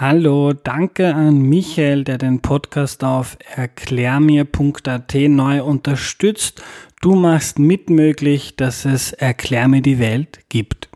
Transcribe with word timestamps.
Hallo, 0.00 0.54
danke 0.54 1.14
an 1.14 1.42
Michael, 1.42 2.04
der 2.04 2.16
den 2.16 2.40
Podcast 2.40 3.04
auf 3.04 3.36
erklärmir.at 3.54 5.14
neu 5.14 5.62
unterstützt. 5.62 6.62
Du 7.02 7.16
machst 7.16 7.58
mitmöglich, 7.58 8.56
dass 8.56 8.86
es 8.86 9.12
Erklär 9.12 9.68
mir 9.68 9.82
die 9.82 9.98
Welt 9.98 10.40
gibt. 10.48 10.88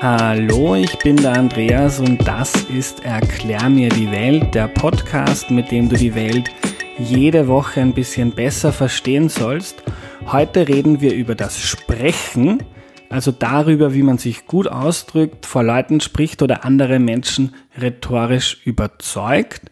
Hallo, 0.00 0.74
ich 0.76 0.98
bin 1.00 1.16
der 1.18 1.34
Andreas 1.34 2.00
und 2.00 2.26
das 2.26 2.54
ist 2.74 3.04
Erklär 3.04 3.68
mir 3.68 3.90
die 3.90 4.10
Welt, 4.10 4.54
der 4.54 4.68
Podcast, 4.68 5.50
mit 5.50 5.70
dem 5.70 5.90
du 5.90 5.96
die 5.96 6.14
Welt 6.14 6.50
jede 6.98 7.46
Woche 7.46 7.82
ein 7.82 7.92
bisschen 7.92 8.30
besser 8.30 8.72
verstehen 8.72 9.28
sollst. 9.28 9.82
Heute 10.24 10.66
reden 10.66 11.02
wir 11.02 11.12
über 11.12 11.34
das 11.34 11.60
Sprechen, 11.60 12.62
also 13.10 13.32
darüber, 13.32 13.94
wie 13.94 14.02
man 14.02 14.18
sich 14.18 14.46
gut 14.46 14.68
ausdrückt, 14.68 15.46
vor 15.46 15.62
Leuten 15.62 16.00
spricht 16.00 16.42
oder 16.42 16.64
andere 16.64 16.98
Menschen 16.98 17.54
rhetorisch 17.80 18.60
überzeugt. 18.64 19.62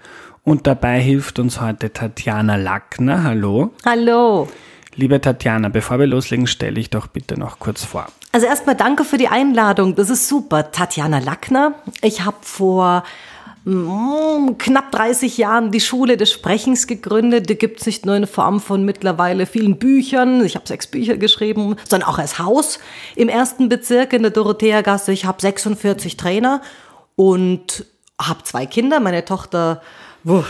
Und 0.43 0.67
dabei 0.67 1.01
hilft 1.01 1.39
uns 1.39 1.61
heute 1.61 1.93
Tatjana 1.93 2.57
Lackner. 2.57 3.25
Hallo. 3.25 3.73
Hallo. 3.85 4.49
Liebe 4.95 5.21
Tatjana, 5.21 5.69
bevor 5.69 5.99
wir 5.99 6.07
loslegen, 6.07 6.47
stelle 6.47 6.81
ich 6.81 6.89
doch 6.89 7.09
bitte 7.09 7.39
noch 7.39 7.59
kurz 7.59 7.85
vor. 7.85 8.07
Also 8.33 8.47
erstmal 8.47 8.77
danke 8.77 9.05
für 9.05 9.19
die 9.19 9.29
Einladung. 9.29 9.95
Das 9.95 10.09
ist 10.09 10.29
super. 10.29 10.71
Tatjana 10.71 11.19
Lackner. 11.19 11.75
Ich 12.03 12.25
habe 12.25 12.37
vor 12.41 13.03
knapp 13.67 14.93
30 14.93 15.39
Jahren 15.39 15.73
die 15.73 15.81
Schule 15.81 16.17
des 16.17 16.31
Sprechens 16.31 16.87
gegründet. 16.87 17.51
Die 17.51 17.57
gibt 17.57 17.81
es 17.81 17.87
nicht 17.87 18.07
nur 18.07 18.15
in 18.15 18.29
Form 18.29 18.61
von 18.61 18.85
mittlerweile 18.85 19.45
vielen 19.45 19.77
Büchern. 19.77 20.45
Ich 20.45 20.55
habe 20.55 20.69
sechs 20.69 20.87
Bücher 20.87 21.17
geschrieben, 21.17 21.75
sondern 21.89 22.09
auch 22.09 22.19
als 22.19 22.39
Haus 22.39 22.79
im 23.17 23.29
ersten 23.29 23.69
Bezirk 23.69 24.13
in 24.13 24.23
der 24.23 24.31
Dorotheagasse. 24.31 25.11
Ich 25.11 25.25
habe 25.25 25.41
46 25.41 26.17
Trainer 26.17 26.63
und 27.17 27.87
habe 28.21 28.45
zwei 28.45 28.67
Kinder. 28.67 29.01
Meine 29.01 29.25
Tochter 29.25 29.83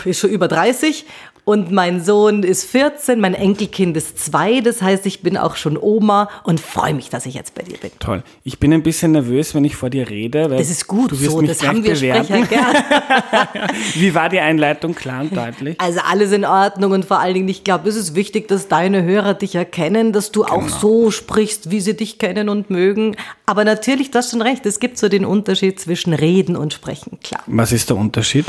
ist 0.05 0.19
schon 0.19 0.29
über 0.29 0.47
30 0.47 1.05
und 1.47 1.71
mein 1.71 2.03
Sohn 2.03 2.43
ist 2.43 2.65
14, 2.65 3.21
mein 3.21 3.33
Enkelkind 3.33 3.95
ist 3.95 4.19
zwei. 4.19 4.59
Das 4.59 4.81
heißt, 4.81 5.05
ich 5.05 5.21
bin 5.21 5.37
auch 5.37 5.55
schon 5.55 5.77
Oma 5.77 6.27
und 6.43 6.59
freue 6.59 6.93
mich, 6.93 7.09
dass 7.09 7.25
ich 7.25 7.35
jetzt 7.35 7.55
bei 7.55 7.63
dir 7.63 7.77
bin. 7.77 7.89
Toll. 7.99 8.21
Ich 8.43 8.59
bin 8.59 8.73
ein 8.73 8.83
bisschen 8.83 9.13
nervös, 9.13 9.55
wenn 9.55 9.63
ich 9.63 9.77
vor 9.77 9.89
dir 9.89 10.09
rede. 10.09 10.49
das 10.49 10.69
ist 10.69 10.87
gut 10.87 11.11
so, 11.15 11.41
das 11.41 11.65
haben 11.65 11.85
wir 11.85 11.93
bewerten. 11.93 12.25
Sprecher 12.25 12.47
gern. 12.47 13.69
Wie 13.93 14.13
war 14.13 14.27
die 14.27 14.41
Einleitung 14.41 14.93
klar 14.93 15.21
und 15.21 15.37
deutlich? 15.37 15.79
Also 15.79 16.01
alles 16.05 16.33
in 16.33 16.43
Ordnung 16.43 16.91
und 16.91 17.05
vor 17.05 17.19
allen 17.19 17.35
Dingen, 17.35 17.47
ich 17.47 17.63
glaube, 17.63 17.87
es 17.87 17.95
ist 17.95 18.13
wichtig, 18.13 18.49
dass 18.49 18.67
deine 18.67 19.03
Hörer 19.03 19.33
dich 19.33 19.55
erkennen, 19.55 20.11
dass 20.11 20.33
du 20.33 20.41
genau. 20.41 20.57
auch 20.57 20.67
so 20.67 21.11
sprichst, 21.11 21.71
wie 21.71 21.79
sie 21.79 21.95
dich 21.95 22.19
kennen 22.19 22.49
und 22.49 22.69
mögen. 22.69 23.15
Aber 23.45 23.63
natürlich, 23.63 24.11
du 24.11 24.17
hast 24.17 24.31
schon 24.31 24.41
recht, 24.41 24.65
es 24.65 24.81
gibt 24.81 24.97
so 24.97 25.07
den 25.07 25.23
Unterschied 25.23 25.79
zwischen 25.79 26.13
Reden 26.13 26.57
und 26.57 26.73
Sprechen, 26.73 27.19
klar. 27.23 27.43
Was 27.45 27.71
ist 27.71 27.89
der 27.89 27.95
Unterschied? 27.95 28.47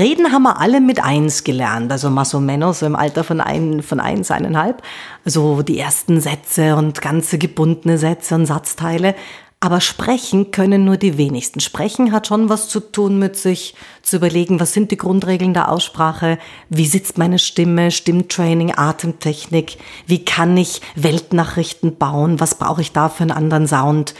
Reden 0.00 0.32
haben 0.32 0.44
wir 0.44 0.58
alle 0.58 0.80
mit 0.80 1.04
eins 1.04 1.44
gelernt, 1.44 1.92
also 1.92 2.08
más 2.08 2.34
o 2.34 2.40
menos 2.40 2.78
so 2.78 2.86
im 2.86 2.96
Alter 2.96 3.22
von, 3.22 3.42
ein, 3.42 3.82
von 3.82 4.00
eins, 4.00 4.30
eineinhalb. 4.30 4.82
So 5.26 5.60
die 5.60 5.78
ersten 5.78 6.22
Sätze 6.22 6.74
und 6.74 7.02
ganze 7.02 7.36
gebundene 7.36 7.98
Sätze 7.98 8.34
und 8.34 8.46
Satzteile. 8.46 9.14
Aber 9.60 9.82
sprechen 9.82 10.52
können 10.52 10.86
nur 10.86 10.96
die 10.96 11.18
wenigsten. 11.18 11.60
Sprechen 11.60 12.12
hat 12.12 12.28
schon 12.28 12.48
was 12.48 12.70
zu 12.70 12.80
tun 12.80 13.18
mit 13.18 13.36
sich 13.36 13.74
zu 14.00 14.16
überlegen, 14.16 14.58
was 14.58 14.72
sind 14.72 14.90
die 14.90 14.96
Grundregeln 14.96 15.52
der 15.52 15.70
Aussprache, 15.70 16.38
wie 16.70 16.86
sitzt 16.86 17.18
meine 17.18 17.38
Stimme, 17.38 17.90
Stimmtraining, 17.90 18.72
Atemtechnik, 18.74 19.76
wie 20.06 20.24
kann 20.24 20.56
ich 20.56 20.80
Weltnachrichten 20.94 21.98
bauen, 21.98 22.40
was 22.40 22.54
brauche 22.54 22.80
ich 22.80 22.92
da 22.92 23.10
für 23.10 23.24
einen 23.24 23.32
anderen 23.32 23.68
Sound, 23.68 24.14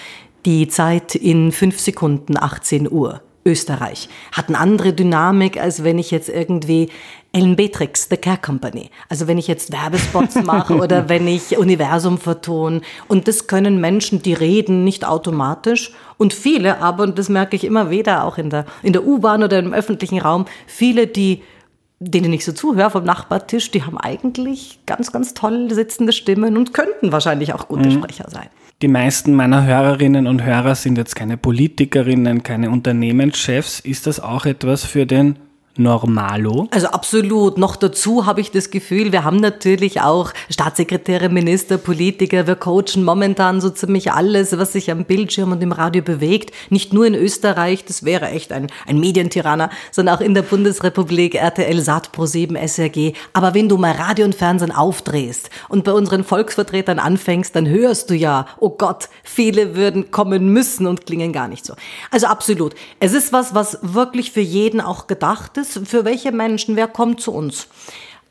die 0.44 0.68
Zeit 0.68 1.14
in 1.14 1.52
fünf 1.52 1.80
Sekunden, 1.80 2.36
18 2.36 2.92
Uhr. 2.92 3.22
Österreich. 3.44 4.08
Hat 4.32 4.48
eine 4.48 4.58
andere 4.58 4.92
Dynamik, 4.92 5.60
als 5.60 5.82
wenn 5.82 5.98
ich 5.98 6.10
jetzt 6.10 6.28
irgendwie 6.28 6.90
Ellen 7.32 7.56
Beatrix, 7.56 8.08
The 8.10 8.16
Care 8.16 8.38
Company. 8.38 8.90
Also 9.08 9.28
wenn 9.28 9.38
ich 9.38 9.46
jetzt 9.46 9.72
Werbespots 9.72 10.34
mache 10.44 10.74
oder 10.74 11.08
wenn 11.08 11.26
ich 11.26 11.56
Universum 11.56 12.18
vertone. 12.18 12.80
Und 13.08 13.28
das 13.28 13.46
können 13.46 13.80
Menschen, 13.80 14.22
die 14.22 14.34
reden, 14.34 14.84
nicht 14.84 15.06
automatisch. 15.06 15.92
Und 16.18 16.34
viele 16.34 16.80
aber, 16.82 17.04
und 17.04 17.18
das 17.18 17.28
merke 17.28 17.56
ich 17.56 17.64
immer 17.64 17.90
wieder 17.90 18.24
auch 18.24 18.36
in 18.36 18.50
der, 18.50 18.66
in 18.82 18.92
der 18.92 19.06
U-Bahn 19.06 19.42
oder 19.42 19.58
im 19.58 19.72
öffentlichen 19.72 20.18
Raum, 20.18 20.46
viele, 20.66 21.06
die 21.06 21.42
denen 22.02 22.32
ich 22.32 22.46
so 22.46 22.52
zuhöre 22.52 22.90
vom 22.90 23.04
Nachbartisch, 23.04 23.70
die 23.70 23.84
haben 23.84 23.98
eigentlich 23.98 24.80
ganz, 24.86 25.12
ganz 25.12 25.34
toll 25.34 25.70
sitzende 25.70 26.14
Stimmen 26.14 26.56
und 26.56 26.72
könnten 26.72 27.12
wahrscheinlich 27.12 27.52
auch 27.52 27.68
gute 27.68 27.90
mhm. 27.90 27.92
Sprecher 27.92 28.24
sein. 28.30 28.48
Die 28.82 28.88
meisten 28.88 29.34
meiner 29.34 29.66
Hörerinnen 29.66 30.26
und 30.26 30.42
Hörer 30.42 30.74
sind 30.74 30.96
jetzt 30.96 31.14
keine 31.14 31.36
Politikerinnen, 31.36 32.42
keine 32.42 32.70
Unternehmenschefs. 32.70 33.80
Ist 33.80 34.06
das 34.06 34.20
auch 34.20 34.46
etwas 34.46 34.86
für 34.86 35.04
den 35.04 35.38
Normalo? 35.80 36.68
Also 36.70 36.88
absolut. 36.88 37.58
Noch 37.58 37.76
dazu 37.76 38.26
habe 38.26 38.40
ich 38.40 38.50
das 38.50 38.70
Gefühl, 38.70 39.12
wir 39.12 39.24
haben 39.24 39.38
natürlich 39.38 40.00
auch 40.02 40.32
Staatssekretäre, 40.50 41.28
Minister, 41.30 41.78
Politiker. 41.78 42.46
Wir 42.46 42.56
coachen 42.56 43.02
momentan 43.02 43.60
so 43.60 43.70
ziemlich 43.70 44.12
alles, 44.12 44.56
was 44.58 44.74
sich 44.74 44.90
am 44.90 45.04
Bildschirm 45.04 45.52
und 45.52 45.62
im 45.62 45.72
Radio 45.72 46.02
bewegt. 46.02 46.52
Nicht 46.68 46.92
nur 46.92 47.06
in 47.06 47.14
Österreich, 47.14 47.84
das 47.84 48.04
wäre 48.04 48.28
echt 48.28 48.52
ein, 48.52 48.66
ein 48.86 49.00
Medientyranner, 49.00 49.70
sondern 49.90 50.16
auch 50.16 50.20
in 50.20 50.34
der 50.34 50.42
Bundesrepublik, 50.42 51.34
RTL, 51.34 51.80
Sat, 51.80 52.10
Pro7, 52.14 52.56
SRG. 52.56 53.14
Aber 53.32 53.54
wenn 53.54 53.68
du 53.68 53.78
mal 53.78 53.92
Radio 53.92 54.26
und 54.26 54.34
Fernsehen 54.34 54.72
aufdrehst 54.72 55.50
und 55.68 55.84
bei 55.84 55.92
unseren 55.92 56.24
Volksvertretern 56.24 56.98
anfängst, 56.98 57.56
dann 57.56 57.66
hörst 57.66 58.10
du 58.10 58.14
ja, 58.14 58.46
oh 58.58 58.70
Gott, 58.70 59.08
viele 59.24 59.74
würden 59.76 60.10
kommen 60.10 60.52
müssen 60.52 60.86
und 60.86 61.06
klingen 61.06 61.32
gar 61.32 61.48
nicht 61.48 61.64
so. 61.64 61.74
Also 62.10 62.26
absolut. 62.26 62.74
Es 62.98 63.14
ist 63.14 63.32
was, 63.32 63.54
was 63.54 63.78
wirklich 63.82 64.32
für 64.32 64.40
jeden 64.40 64.80
auch 64.80 65.06
gedacht 65.06 65.56
ist 65.56 65.69
es? 65.76 65.88
Für 65.88 66.04
welche 66.04 66.32
Menschen? 66.32 66.76
Wer 66.76 66.88
kommt 66.88 67.20
zu 67.20 67.32
uns? 67.32 67.68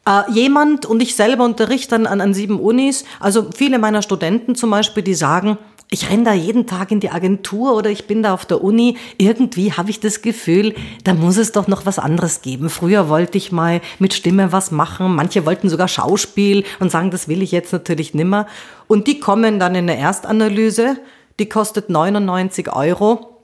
Äh, 0.05 0.31
jemand, 0.31 0.85
und 0.85 1.01
ich 1.01 1.15
selber 1.15 1.45
unterrichte 1.45 1.95
an, 1.95 2.07
an, 2.07 2.21
an 2.21 2.33
sieben 2.33 2.59
Unis, 2.59 3.05
also 3.19 3.49
viele 3.55 3.79
meiner 3.79 4.01
Studenten 4.01 4.55
zum 4.55 4.71
Beispiel, 4.71 5.03
die 5.03 5.13
sagen, 5.13 5.57
ich 5.91 6.09
renne 6.09 6.23
da 6.23 6.33
jeden 6.33 6.67
Tag 6.67 6.91
in 6.91 6.99
die 6.99 7.09
Agentur 7.09 7.73
oder 7.73 7.89
ich 7.89 8.05
bin 8.05 8.21
da 8.21 8.35
auf 8.35 8.45
der 8.45 8.63
Uni. 8.63 8.97
Irgendwie 9.17 9.73
habe 9.73 9.89
ich 9.89 9.99
das 9.99 10.21
Gefühl, 10.21 10.75
da 11.03 11.15
muss 11.15 11.37
es 11.37 11.51
doch 11.51 11.67
noch 11.67 11.87
was 11.87 11.97
anderes 11.97 12.43
geben. 12.43 12.69
Früher 12.69 13.09
wollte 13.09 13.39
ich 13.39 13.51
mal 13.51 13.81
mit 13.97 14.13
Stimme 14.13 14.51
was 14.51 14.69
machen. 14.69 15.15
Manche 15.15 15.47
wollten 15.47 15.67
sogar 15.67 15.87
Schauspiel 15.87 16.63
und 16.79 16.91
sagen, 16.91 17.09
das 17.09 17.27
will 17.27 17.41
ich 17.41 17.51
jetzt 17.51 17.73
natürlich 17.73 18.13
nimmer. 18.13 18.45
Und 18.85 19.07
die 19.07 19.19
kommen 19.19 19.59
dann 19.59 19.73
in 19.73 19.89
eine 19.89 19.99
Erstanalyse. 19.99 20.97
Die 21.39 21.49
kostet 21.49 21.89
99 21.89 22.71
Euro. 22.71 23.41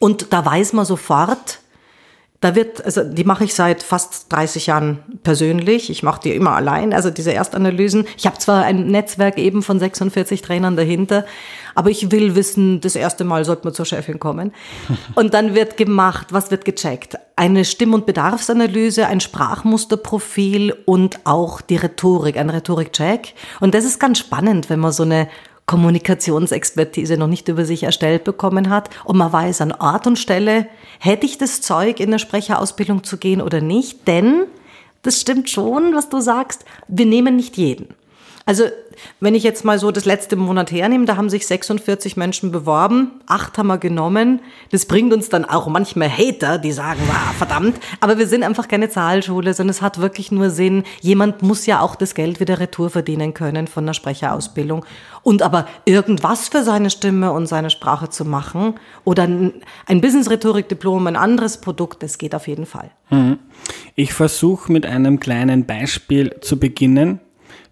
Und 0.00 0.32
da 0.32 0.44
weiß 0.44 0.72
man 0.72 0.84
sofort, 0.84 1.59
da 2.40 2.54
wird, 2.54 2.82
also 2.86 3.04
die 3.04 3.24
mache 3.24 3.44
ich 3.44 3.54
seit 3.54 3.82
fast 3.82 4.32
30 4.32 4.66
Jahren 4.66 5.00
persönlich. 5.22 5.90
Ich 5.90 6.02
mache 6.02 6.22
die 6.22 6.34
immer 6.34 6.52
allein, 6.52 6.94
also 6.94 7.10
diese 7.10 7.34
Erstanalysen. 7.34 8.06
Ich 8.16 8.26
habe 8.26 8.38
zwar 8.38 8.64
ein 8.64 8.86
Netzwerk 8.86 9.36
eben 9.36 9.62
von 9.62 9.78
46 9.78 10.40
Trainern 10.40 10.74
dahinter, 10.74 11.26
aber 11.74 11.90
ich 11.90 12.10
will 12.10 12.34
wissen, 12.36 12.80
das 12.80 12.96
erste 12.96 13.24
Mal 13.24 13.44
sollte 13.44 13.64
man 13.64 13.74
zur 13.74 13.84
Chefin 13.84 14.18
kommen. 14.18 14.52
Und 15.14 15.34
dann 15.34 15.54
wird 15.54 15.76
gemacht, 15.76 16.28
was 16.30 16.50
wird 16.50 16.64
gecheckt? 16.64 17.18
Eine 17.36 17.66
Stimm- 17.66 17.94
und 17.94 18.04
Bedarfsanalyse, 18.04 19.06
ein 19.06 19.20
Sprachmusterprofil 19.20 20.76
und 20.84 21.20
auch 21.24 21.62
die 21.62 21.76
Rhetorik, 21.76 22.36
ein 22.36 22.50
Rhetorikcheck. 22.50 23.32
Und 23.60 23.74
das 23.74 23.86
ist 23.86 23.98
ganz 23.98 24.18
spannend, 24.18 24.68
wenn 24.68 24.78
man 24.78 24.92
so 24.92 25.04
eine 25.04 25.26
Kommunikationsexpertise 25.70 27.16
noch 27.16 27.28
nicht 27.28 27.46
über 27.46 27.64
sich 27.64 27.84
erstellt 27.84 28.24
bekommen 28.24 28.70
hat 28.70 28.90
und 29.04 29.16
man 29.16 29.32
weiß 29.32 29.60
an 29.60 29.70
Ort 29.70 30.08
und 30.08 30.18
Stelle, 30.18 30.66
hätte 30.98 31.26
ich 31.26 31.38
das 31.38 31.60
Zeug, 31.60 32.00
in 32.00 32.08
eine 32.08 32.18
Sprecherausbildung 32.18 33.04
zu 33.04 33.18
gehen 33.18 33.40
oder 33.40 33.60
nicht, 33.60 34.08
denn 34.08 34.46
das 35.02 35.20
stimmt 35.20 35.48
schon, 35.48 35.94
was 35.94 36.08
du 36.08 36.20
sagst, 36.20 36.64
wir 36.88 37.06
nehmen 37.06 37.36
nicht 37.36 37.56
jeden. 37.56 37.94
Also 38.46 38.64
wenn 39.20 39.34
ich 39.34 39.42
jetzt 39.42 39.64
mal 39.64 39.78
so 39.78 39.90
das 39.90 40.04
letzte 40.04 40.36
Monat 40.36 40.72
hernehme, 40.72 41.04
da 41.04 41.16
haben 41.16 41.30
sich 41.30 41.46
46 41.46 42.16
Menschen 42.16 42.50
beworben, 42.50 43.20
acht 43.26 43.58
haben 43.58 43.68
wir 43.68 43.78
genommen. 43.78 44.40
Das 44.70 44.86
bringt 44.86 45.12
uns 45.12 45.28
dann 45.28 45.44
auch 45.44 45.68
manchmal 45.68 46.10
Hater, 46.10 46.58
die 46.58 46.72
sagen, 46.72 47.00
ah, 47.10 47.32
verdammt, 47.36 47.78
aber 48.00 48.18
wir 48.18 48.26
sind 48.26 48.42
einfach 48.42 48.68
keine 48.68 48.88
Zahlschule, 48.88 49.54
sondern 49.54 49.70
es 49.70 49.82
hat 49.82 50.00
wirklich 50.00 50.32
nur 50.32 50.50
Sinn, 50.50 50.84
jemand 51.00 51.42
muss 51.42 51.66
ja 51.66 51.80
auch 51.80 51.94
das 51.94 52.14
Geld 52.14 52.40
wieder 52.40 52.60
retour 52.60 52.90
verdienen 52.90 53.34
können 53.34 53.66
von 53.66 53.84
einer 53.84 53.94
Sprecherausbildung. 53.94 54.84
Und 55.22 55.42
aber 55.42 55.66
irgendwas 55.84 56.48
für 56.48 56.62
seine 56.62 56.90
Stimme 56.90 57.32
und 57.32 57.46
seine 57.46 57.70
Sprache 57.70 58.08
zu 58.08 58.24
machen 58.24 58.74
oder 59.04 59.24
ein 59.24 60.00
Business-Rhetorik-Diplom, 60.00 61.06
ein 61.06 61.16
anderes 61.16 61.58
Produkt, 61.58 62.02
das 62.02 62.16
geht 62.16 62.34
auf 62.34 62.48
jeden 62.48 62.66
Fall. 62.66 62.90
Mhm. 63.10 63.38
Ich 63.94 64.14
versuche 64.14 64.72
mit 64.72 64.86
einem 64.86 65.20
kleinen 65.20 65.66
Beispiel 65.66 66.36
zu 66.40 66.58
beginnen 66.58 67.20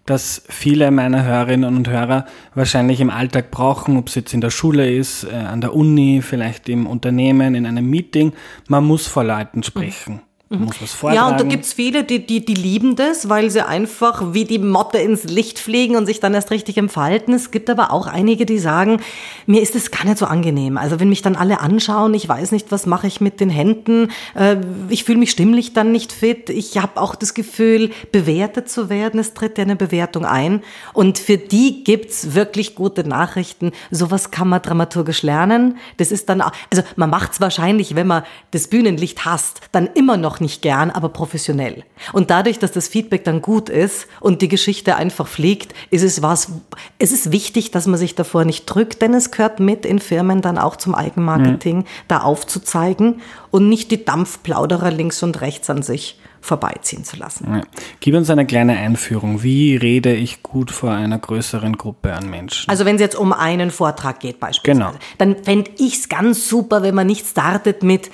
das 0.09 0.41
viele 0.49 0.91
meiner 0.91 1.23
Hörerinnen 1.23 1.75
und 1.75 1.89
Hörer 1.89 2.25
wahrscheinlich 2.55 2.99
im 3.01 3.09
Alltag 3.09 3.51
brauchen, 3.51 3.97
ob 3.97 4.07
es 4.07 4.15
jetzt 4.15 4.33
in 4.33 4.41
der 4.41 4.49
Schule 4.49 4.91
ist, 4.91 5.23
äh, 5.23 5.35
an 5.35 5.61
der 5.61 5.75
Uni, 5.75 6.21
vielleicht 6.21 6.69
im 6.69 6.87
Unternehmen, 6.87 7.55
in 7.55 7.65
einem 7.65 7.89
Meeting. 7.89 8.33
Man 8.67 8.85
muss 8.85 9.07
vor 9.07 9.23
Leuten 9.23 9.63
sprechen. 9.63 10.15
Mhm. 10.15 10.28
Muss 10.51 10.81
was 10.81 10.93
vortragen. 10.93 11.15
Ja, 11.15 11.27
und 11.27 11.39
da 11.39 11.43
gibt's 11.43 11.73
viele, 11.73 12.03
die, 12.03 12.25
die, 12.25 12.43
die 12.43 12.55
lieben 12.55 12.95
das, 12.95 13.29
weil 13.29 13.51
sie 13.51 13.63
einfach 13.67 14.33
wie 14.33 14.45
die 14.45 14.57
Motte 14.57 14.97
ins 14.97 15.25
Licht 15.25 15.59
fliegen 15.59 15.95
und 15.95 16.07
sich 16.07 16.19
dann 16.19 16.33
erst 16.33 16.49
richtig 16.49 16.75
entfalten. 16.77 17.35
Es 17.35 17.51
gibt 17.51 17.69
aber 17.69 17.93
auch 17.93 18.07
einige, 18.07 18.47
die 18.47 18.57
sagen, 18.57 18.99
mir 19.45 19.61
ist 19.61 19.75
es 19.75 19.91
gar 19.91 20.05
nicht 20.05 20.17
so 20.17 20.25
angenehm. 20.25 20.79
Also 20.79 20.99
wenn 20.99 21.09
mich 21.09 21.21
dann 21.21 21.35
alle 21.35 21.59
anschauen, 21.59 22.15
ich 22.15 22.27
weiß 22.27 22.51
nicht, 22.51 22.71
was 22.71 22.87
mache 22.87 23.05
ich 23.05 23.21
mit 23.21 23.39
den 23.39 23.51
Händen, 23.51 24.09
äh, 24.33 24.55
ich 24.89 25.03
fühle 25.03 25.19
mich 25.19 25.29
stimmlich 25.29 25.73
dann 25.73 25.91
nicht 25.91 26.11
fit. 26.11 26.49
Ich 26.49 26.79
habe 26.79 26.99
auch 26.99 27.13
das 27.13 27.35
Gefühl, 27.35 27.91
bewertet 28.11 28.71
zu 28.71 28.89
werden. 28.89 29.19
Es 29.19 29.35
tritt 29.35 29.59
ja 29.59 29.65
eine 29.65 29.75
Bewertung 29.75 30.25
ein. 30.25 30.63
Und 30.93 31.19
für 31.19 31.37
die 31.37 31.83
gibt's 31.83 32.33
wirklich 32.33 32.73
gute 32.73 33.07
Nachrichten. 33.07 33.71
Sowas 33.91 34.31
kann 34.31 34.49
man 34.49 34.63
dramaturgisch 34.63 35.21
lernen. 35.21 35.77
Das 35.97 36.11
ist 36.11 36.27
dann, 36.27 36.41
also 36.41 36.81
man 36.95 37.11
macht's 37.11 37.39
wahrscheinlich, 37.39 37.93
wenn 37.93 38.07
man 38.07 38.23
das 38.49 38.67
Bühnenlicht 38.67 39.25
hasst, 39.25 39.61
dann 39.71 39.85
immer 39.93 40.17
noch 40.17 40.38
nicht 40.41 40.61
gern, 40.61 40.91
aber 40.91 41.09
professionell. 41.09 41.83
Und 42.13 42.29
dadurch, 42.29 42.59
dass 42.59 42.71
das 42.71 42.87
Feedback 42.87 43.23
dann 43.23 43.41
gut 43.41 43.69
ist 43.69 44.07
und 44.19 44.41
die 44.41 44.47
Geschichte 44.47 44.95
einfach 44.95 45.27
fliegt, 45.27 45.73
ist 45.89 46.03
es 46.03 46.21
was, 46.21 46.51
es 46.97 47.11
ist 47.11 47.31
wichtig, 47.31 47.71
dass 47.71 47.87
man 47.87 47.99
sich 47.99 48.15
davor 48.15 48.45
nicht 48.45 48.65
drückt, 48.65 49.01
denn 49.01 49.13
es 49.13 49.31
gehört 49.31 49.59
mit 49.59 49.85
in 49.85 49.99
Firmen 49.99 50.41
dann 50.41 50.57
auch 50.57 50.75
zum 50.75 50.95
Eigenmarketing, 50.95 51.77
mhm. 51.79 51.85
da 52.07 52.19
aufzuzeigen 52.19 53.21
und 53.51 53.69
nicht 53.69 53.91
die 53.91 54.05
Dampfplauderer 54.05 54.91
links 54.91 55.23
und 55.23 55.41
rechts 55.41 55.69
an 55.69 55.81
sich 55.81 56.19
vorbeiziehen 56.41 57.03
zu 57.03 57.17
lassen. 57.17 57.47
Ja. 57.53 57.61
Gib 57.99 58.15
uns 58.15 58.29
eine 58.29 58.45
kleine 58.45 58.77
Einführung. 58.77 59.43
Wie 59.43 59.75
rede 59.75 60.13
ich 60.13 60.43
gut 60.43 60.71
vor 60.71 60.91
einer 60.91 61.19
größeren 61.19 61.77
Gruppe 61.77 62.13
an 62.13 62.29
Menschen? 62.29 62.69
Also 62.69 62.85
wenn 62.85 62.95
es 62.95 63.01
jetzt 63.01 63.15
um 63.15 63.33
einen 63.33 63.71
Vortrag 63.71 64.19
geht 64.19 64.39
beispielsweise, 64.39 64.91
genau. 64.91 65.03
dann 65.17 65.43
fände 65.43 65.71
ich 65.77 65.95
es 65.95 66.09
ganz 66.09 66.47
super, 66.47 66.81
wenn 66.81 66.95
man 66.95 67.07
nicht 67.07 67.27
startet 67.27 67.83
mit 67.83 68.09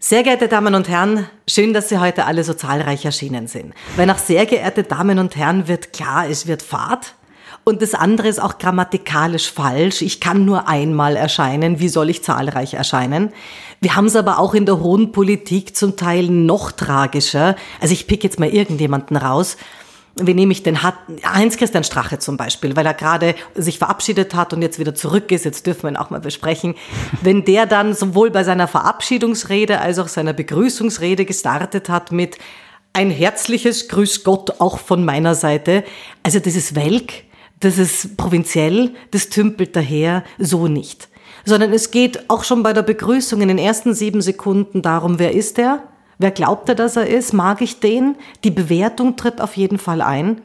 sehr 0.00 0.22
geehrte 0.22 0.46
Damen 0.46 0.74
und 0.74 0.88
Herren, 0.88 1.26
schön, 1.48 1.72
dass 1.72 1.88
Sie 1.88 1.98
heute 1.98 2.24
alle 2.26 2.44
so 2.44 2.54
zahlreich 2.54 3.04
erschienen 3.04 3.48
sind. 3.48 3.74
Weil 3.96 4.06
nach 4.06 4.18
sehr 4.18 4.46
geehrte 4.46 4.84
Damen 4.84 5.18
und 5.18 5.34
Herren 5.36 5.66
wird 5.66 5.92
klar, 5.92 6.28
es 6.28 6.46
wird 6.46 6.62
Fahrt. 6.62 7.14
Und 7.64 7.82
das 7.82 7.94
andere 7.94 8.28
ist 8.28 8.40
auch 8.40 8.58
grammatikalisch 8.58 9.50
falsch. 9.50 10.00
Ich 10.00 10.20
kann 10.20 10.44
nur 10.44 10.68
einmal 10.68 11.16
erscheinen. 11.16 11.80
Wie 11.80 11.88
soll 11.88 12.08
ich 12.08 12.22
zahlreich 12.22 12.74
erscheinen? 12.74 13.32
Wir 13.80 13.96
haben 13.96 14.06
es 14.06 14.16
aber 14.16 14.38
auch 14.38 14.54
in 14.54 14.66
der 14.66 14.80
hohen 14.80 15.12
Politik 15.12 15.76
zum 15.76 15.96
Teil 15.96 16.28
noch 16.28 16.72
tragischer. 16.72 17.56
Also 17.80 17.92
ich 17.92 18.06
pick 18.06 18.24
jetzt 18.24 18.40
mal 18.40 18.48
irgendjemanden 18.48 19.16
raus 19.16 19.56
wie 20.22 20.34
nehme 20.34 20.52
ich 20.52 20.62
den 20.62 20.82
Heinz-Christian 20.82 21.84
Strache 21.84 22.18
zum 22.18 22.36
Beispiel, 22.36 22.76
weil 22.76 22.86
er 22.86 22.94
gerade 22.94 23.34
sich 23.54 23.78
verabschiedet 23.78 24.34
hat 24.34 24.52
und 24.52 24.62
jetzt 24.62 24.78
wieder 24.78 24.94
zurück 24.94 25.30
ist, 25.32 25.44
jetzt 25.44 25.66
dürfen 25.66 25.84
wir 25.84 25.90
ihn 25.90 25.96
auch 25.96 26.10
mal 26.10 26.20
besprechen, 26.20 26.74
wenn 27.22 27.44
der 27.44 27.66
dann 27.66 27.94
sowohl 27.94 28.30
bei 28.30 28.44
seiner 28.44 28.68
Verabschiedungsrede 28.68 29.80
als 29.80 29.98
auch 29.98 30.08
seiner 30.08 30.32
Begrüßungsrede 30.32 31.24
gestartet 31.24 31.88
hat 31.88 32.12
mit 32.12 32.38
ein 32.92 33.10
herzliches 33.10 33.88
Grüß 33.88 34.24
Gott 34.24 34.60
auch 34.60 34.78
von 34.78 35.04
meiner 35.04 35.34
Seite. 35.34 35.84
Also 36.22 36.40
das 36.40 36.56
ist 36.56 36.74
welk, 36.74 37.24
das 37.60 37.78
ist 37.78 38.16
provinziell, 38.16 38.94
das 39.10 39.28
tümpelt 39.28 39.76
daher 39.76 40.24
so 40.38 40.68
nicht. 40.68 41.08
Sondern 41.44 41.72
es 41.72 41.90
geht 41.90 42.28
auch 42.28 42.44
schon 42.44 42.62
bei 42.62 42.72
der 42.72 42.82
Begrüßung 42.82 43.40
in 43.40 43.48
den 43.48 43.58
ersten 43.58 43.94
sieben 43.94 44.20
Sekunden 44.20 44.82
darum, 44.82 45.18
wer 45.18 45.32
ist 45.32 45.58
er? 45.58 45.82
Wer 46.18 46.32
glaubt 46.32 46.68
er, 46.68 46.74
dass 46.74 46.96
er 46.96 47.06
ist? 47.06 47.32
Mag 47.32 47.60
ich 47.62 47.80
den? 47.80 48.16
Die 48.44 48.50
Bewertung 48.50 49.16
tritt 49.16 49.40
auf 49.40 49.56
jeden 49.56 49.78
Fall 49.78 50.02
ein. 50.02 50.42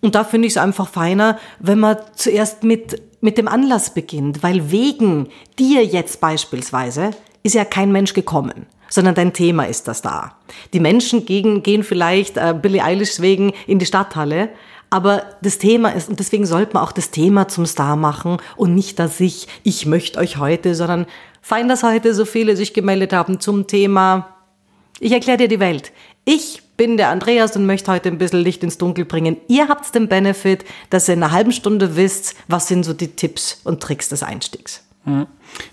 Und 0.00 0.14
da 0.14 0.22
finde 0.22 0.46
ich 0.46 0.52
es 0.52 0.58
einfach 0.58 0.88
feiner, 0.88 1.38
wenn 1.58 1.80
man 1.80 1.96
zuerst 2.14 2.62
mit, 2.62 3.02
mit 3.20 3.36
dem 3.36 3.48
Anlass 3.48 3.94
beginnt, 3.94 4.44
weil 4.44 4.70
wegen 4.70 5.28
dir 5.58 5.84
jetzt 5.84 6.20
beispielsweise 6.20 7.10
ist 7.42 7.56
ja 7.56 7.64
kein 7.64 7.90
Mensch 7.90 8.14
gekommen, 8.14 8.66
sondern 8.88 9.16
dein 9.16 9.32
Thema 9.32 9.64
ist 9.64 9.88
das 9.88 10.02
da. 10.02 10.36
Die 10.72 10.78
Menschen 10.78 11.26
gehen, 11.26 11.64
gehen 11.64 11.82
vielleicht 11.82 12.36
äh, 12.36 12.54
Billie 12.60 12.82
Eilish 12.82 13.18
wegen 13.20 13.52
in 13.66 13.80
die 13.80 13.86
Stadthalle, 13.86 14.50
aber 14.90 15.24
das 15.42 15.58
Thema 15.58 15.90
ist, 15.90 16.08
und 16.08 16.20
deswegen 16.20 16.46
sollte 16.46 16.74
man 16.74 16.84
auch 16.84 16.92
das 16.92 17.10
Thema 17.10 17.48
zum 17.48 17.66
Star 17.66 17.96
machen 17.96 18.38
und 18.56 18.74
nicht 18.74 18.98
dass 19.00 19.18
ich, 19.18 19.48
ich 19.64 19.84
möchte 19.84 20.18
euch 20.20 20.36
heute, 20.38 20.76
sondern 20.76 21.06
fein, 21.42 21.68
dass 21.68 21.82
heute 21.82 22.14
so 22.14 22.24
viele 22.24 22.56
sich 22.56 22.72
gemeldet 22.72 23.12
haben 23.12 23.40
zum 23.40 23.66
Thema 23.66 24.37
ich 25.00 25.12
erkläre 25.12 25.38
dir 25.38 25.48
die 25.48 25.60
Welt. 25.60 25.92
Ich 26.24 26.62
bin 26.76 26.96
der 26.96 27.08
Andreas 27.08 27.56
und 27.56 27.66
möchte 27.66 27.90
heute 27.90 28.08
ein 28.08 28.18
bisschen 28.18 28.40
Licht 28.40 28.62
ins 28.62 28.78
Dunkel 28.78 29.04
bringen. 29.04 29.36
Ihr 29.48 29.68
habt 29.68 29.94
den 29.94 30.08
Benefit, 30.08 30.64
dass 30.90 31.08
ihr 31.08 31.14
in 31.14 31.22
einer 31.22 31.32
halben 31.32 31.52
Stunde 31.52 31.96
wisst, 31.96 32.36
was 32.46 32.68
sind 32.68 32.84
so 32.84 32.92
die 32.92 33.08
Tipps 33.08 33.60
und 33.64 33.80
Tricks 33.80 34.08
des 34.08 34.22
Einstiegs. 34.22 34.84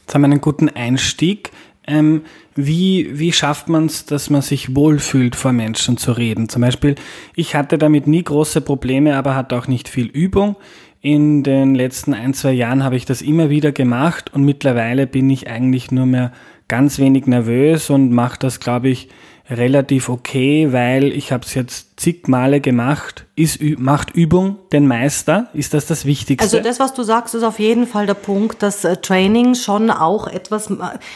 Jetzt 0.01 0.13
haben 0.13 0.21
wir 0.21 0.27
einen 0.27 0.41
guten 0.41 0.69
Einstieg. 0.69 1.51
Ähm, 1.87 2.23
wie, 2.55 3.19
wie 3.19 3.31
schafft 3.31 3.67
man 3.67 3.85
es, 3.85 4.05
dass 4.05 4.29
man 4.29 4.41
sich 4.41 4.75
wohlfühlt, 4.75 5.35
vor 5.35 5.51
Menschen 5.51 5.97
zu 5.97 6.13
reden? 6.13 6.49
Zum 6.49 6.61
Beispiel, 6.61 6.95
ich 7.35 7.53
hatte 7.53 7.77
damit 7.77 8.07
nie 8.07 8.23
große 8.23 8.61
Probleme, 8.61 9.17
aber 9.17 9.35
hatte 9.35 9.57
auch 9.57 9.67
nicht 9.67 9.89
viel 9.89 10.07
Übung. 10.07 10.55
In 11.01 11.43
den 11.43 11.75
letzten 11.75 12.15
ein, 12.15 12.33
zwei 12.33 12.53
Jahren 12.53 12.83
habe 12.83 12.95
ich 12.95 13.05
das 13.05 13.21
immer 13.21 13.51
wieder 13.51 13.71
gemacht 13.71 14.33
und 14.33 14.43
mittlerweile 14.43 15.05
bin 15.05 15.29
ich 15.29 15.47
eigentlich 15.47 15.91
nur 15.91 16.07
mehr 16.07 16.31
ganz 16.67 16.99
wenig 16.99 17.27
nervös 17.27 17.89
und 17.89 18.11
mache 18.11 18.39
das, 18.39 18.59
glaube 18.59 18.89
ich, 18.89 19.09
relativ 19.49 20.09
okay, 20.09 20.73
weil 20.73 21.11
ich 21.11 21.31
habe 21.31 21.45
es 21.45 21.53
jetzt 21.53 21.99
zig 21.99 22.27
Male 22.27 22.61
gemacht. 22.61 23.25
Ist, 23.35 23.61
macht 23.77 24.09
Übung 24.11 24.57
den 24.71 24.87
Meister? 24.87 25.49
Ist 25.53 25.75
das 25.75 25.85
das 25.85 26.05
Wichtigste? 26.05 26.43
Also 26.43 26.59
das, 26.59 26.79
was 26.79 26.95
du 26.95 27.03
sagst, 27.03 27.35
ist 27.35 27.43
auf 27.43 27.59
jeden 27.59 27.85
Fall 27.85 28.07
der 28.07 28.15
Punkt, 28.15 28.63
dass 28.63 28.83
äh, 28.83 28.97
Training 28.97 29.53
schon 29.53 29.91
auch 29.91 30.27
etwas, 30.27 30.71
äh, 30.71 30.75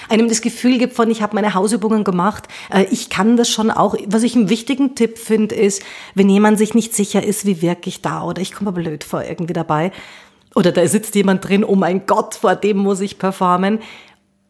einem 0.10 0.30
das 0.30 0.42
Gefühl 0.42 0.78
gibt 0.78 0.94
von, 0.94 1.10
ich 1.10 1.24
habe 1.24 1.34
meine 1.34 1.56
Hausübungen 1.56 2.04
gemacht, 2.04 2.48
äh, 2.72 2.86
ich 2.92 3.10
kann 3.10 3.36
das 3.36 3.50
schon 3.50 3.72
auch. 3.72 3.96
Was 4.08 4.22
ich 4.22 4.36
einen 4.36 4.50
wichtigen 4.50 4.94
Tipp 4.94 5.18
finde, 5.18 5.56
ist, 5.56 5.82
wenn 6.14 6.30
jemand 6.30 6.60
sich 6.60 6.76
nicht 6.76 6.94
sicher 6.94 7.24
ist, 7.24 7.48
wie 7.48 7.64
wirke 7.64 7.90
ich 7.90 8.04
da 8.04 8.24
oder 8.24 8.42
ich 8.44 8.54
komme 8.54 8.72
blöd 8.72 9.04
vor 9.04 9.24
irgendwie 9.24 9.54
dabei, 9.54 9.92
oder 10.56 10.72
da 10.72 10.86
sitzt 10.88 11.16
jemand 11.16 11.48
drin, 11.48 11.64
oh 11.64 11.76
mein 11.76 12.06
Gott, 12.06 12.36
vor 12.36 12.56
dem 12.56 12.78
muss 12.78 13.02
ich 13.02 13.20
performen. 13.20 13.80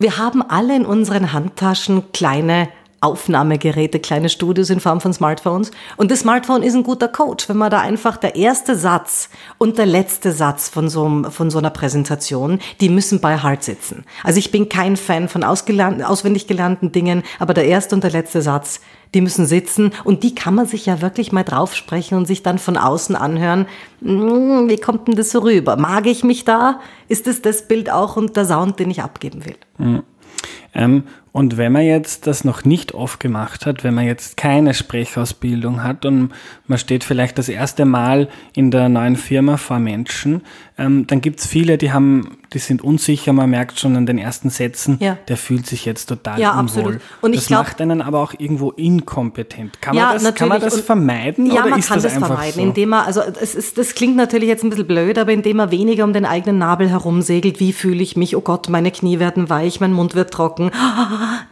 Wir 0.01 0.17
haben 0.17 0.41
alle 0.41 0.77
in 0.77 0.85
unseren 0.85 1.33
Handtaschen 1.33 2.13
kleine 2.13 2.69
Aufnahmegeräte, 3.01 3.99
kleine 3.99 4.29
Studios 4.29 4.69
in 4.69 4.79
Form 4.79 5.01
von 5.01 5.11
Smartphones. 5.11 5.71
Und 5.97 6.09
das 6.09 6.21
Smartphone 6.21 6.63
ist 6.63 6.73
ein 6.73 6.83
guter 6.83 7.09
Coach, 7.09 7.49
wenn 7.49 7.57
man 7.57 7.69
da 7.69 7.81
einfach 7.81 8.15
der 8.15 8.37
erste 8.37 8.77
Satz 8.77 9.29
und 9.57 9.77
der 9.77 9.85
letzte 9.85 10.31
Satz 10.31 10.69
von 10.69 10.87
so, 10.87 11.23
von 11.29 11.51
so 11.51 11.57
einer 11.57 11.69
Präsentation, 11.69 12.59
die 12.79 12.87
müssen 12.87 13.19
bei 13.19 13.43
Heart 13.43 13.65
sitzen. 13.65 14.05
Also 14.23 14.39
ich 14.39 14.51
bin 14.51 14.69
kein 14.69 14.95
Fan 14.95 15.27
von 15.27 15.43
auswendig 15.43 16.47
gelernten 16.47 16.93
Dingen, 16.93 17.23
aber 17.37 17.53
der 17.53 17.65
erste 17.65 17.93
und 17.93 18.01
der 18.05 18.11
letzte 18.11 18.41
Satz, 18.41 18.79
die 19.13 19.21
müssen 19.21 19.45
sitzen 19.45 19.91
und 20.03 20.23
die 20.23 20.35
kann 20.35 20.55
man 20.55 20.65
sich 20.65 20.85
ja 20.85 21.01
wirklich 21.01 21.31
mal 21.31 21.43
drauf 21.43 21.75
sprechen 21.75 22.17
und 22.17 22.25
sich 22.25 22.43
dann 22.43 22.59
von 22.59 22.77
außen 22.77 23.15
anhören. 23.15 23.65
Hm, 24.01 24.69
wie 24.69 24.77
kommt 24.77 25.07
denn 25.07 25.15
das 25.15 25.31
so 25.31 25.39
rüber? 25.39 25.77
Mag 25.77 26.05
ich 26.05 26.23
mich 26.23 26.45
da? 26.45 26.79
Ist 27.07 27.27
es 27.27 27.41
das 27.41 27.67
Bild 27.67 27.89
auch 27.89 28.17
und 28.17 28.35
der 28.35 28.45
Sound, 28.45 28.79
den 28.79 28.91
ich 28.91 29.01
abgeben 29.01 29.45
will? 29.45 29.57
Mhm. 29.77 30.03
Ähm, 30.73 31.03
und 31.31 31.57
wenn 31.57 31.71
man 31.71 31.83
jetzt 31.83 32.25
das 32.25 32.43
noch 32.43 32.65
nicht 32.65 32.93
oft 32.93 33.19
gemacht 33.19 33.65
hat, 33.65 33.83
wenn 33.83 33.93
man 33.93 34.05
jetzt 34.05 34.35
keine 34.35 34.73
Sprechausbildung 34.73 35.83
hat 35.83 36.05
und 36.05 36.31
man 36.65 36.79
steht 36.79 37.03
vielleicht 37.03 37.37
das 37.37 37.49
erste 37.49 37.85
Mal 37.85 38.29
in 38.55 38.71
der 38.71 38.89
neuen 38.89 39.15
Firma 39.15 39.57
vor 39.57 39.79
Menschen, 39.79 40.41
ähm, 40.79 41.05
dann 41.05 41.21
gibt 41.21 41.39
es 41.39 41.45
viele, 41.45 41.77
die 41.77 41.91
haben, 41.91 42.37
die 42.53 42.59
sind 42.59 42.83
unsicher, 42.83 43.31
man 43.31 43.49
merkt 43.49 43.79
schon 43.79 43.95
an 43.95 44.05
den 44.07 44.17
ersten 44.17 44.49
Sätzen, 44.49 44.97
ja. 44.99 45.17
der 45.27 45.37
fühlt 45.37 45.67
sich 45.67 45.85
jetzt 45.85 46.07
total 46.07 46.39
ja, 46.39 46.51
unwohl. 46.59 46.63
Absolut. 46.63 47.01
Und 47.21 47.35
das 47.35 47.47
glaub, 47.47 47.63
macht 47.63 47.79
einen 47.79 48.01
aber 48.01 48.19
auch 48.19 48.33
irgendwo 48.37 48.71
inkompetent. 48.71 49.81
Kann, 49.81 49.95
ja, 49.95 50.13
man, 50.13 50.23
das, 50.23 50.35
kann 50.35 50.49
man 50.49 50.61
das 50.61 50.79
vermeiden? 50.81 51.45
Ja, 51.45 51.61
oder 51.61 51.69
man 51.69 51.81
kann 51.81 52.01
das, 52.01 52.13
das 52.13 52.13
vermeiden, 52.13 52.53
so? 52.53 52.61
indem 52.61 52.89
man, 52.89 53.05
also 53.05 53.21
es 53.39 53.53
ist, 53.53 53.77
das 53.77 53.93
klingt 53.93 54.15
natürlich 54.15 54.47
jetzt 54.47 54.63
ein 54.63 54.71
bisschen 54.71 54.87
blöd, 54.87 55.17
aber 55.19 55.31
indem 55.31 55.57
man 55.57 55.69
weniger 55.69 56.05
um 56.05 56.13
den 56.13 56.25
eigenen 56.25 56.57
Nabel 56.57 56.89
herumsegelt, 56.89 57.59
wie 57.59 57.71
fühle 57.71 58.01
ich 58.01 58.17
mich, 58.17 58.35
oh 58.35 58.41
Gott, 58.41 58.67
meine 58.69 58.91
Knie 58.91 59.19
werden 59.19 59.49
weich, 59.49 59.79
mein 59.79 59.93
Mund 59.93 60.15
wird 60.15 60.31
trocken, 60.31 60.58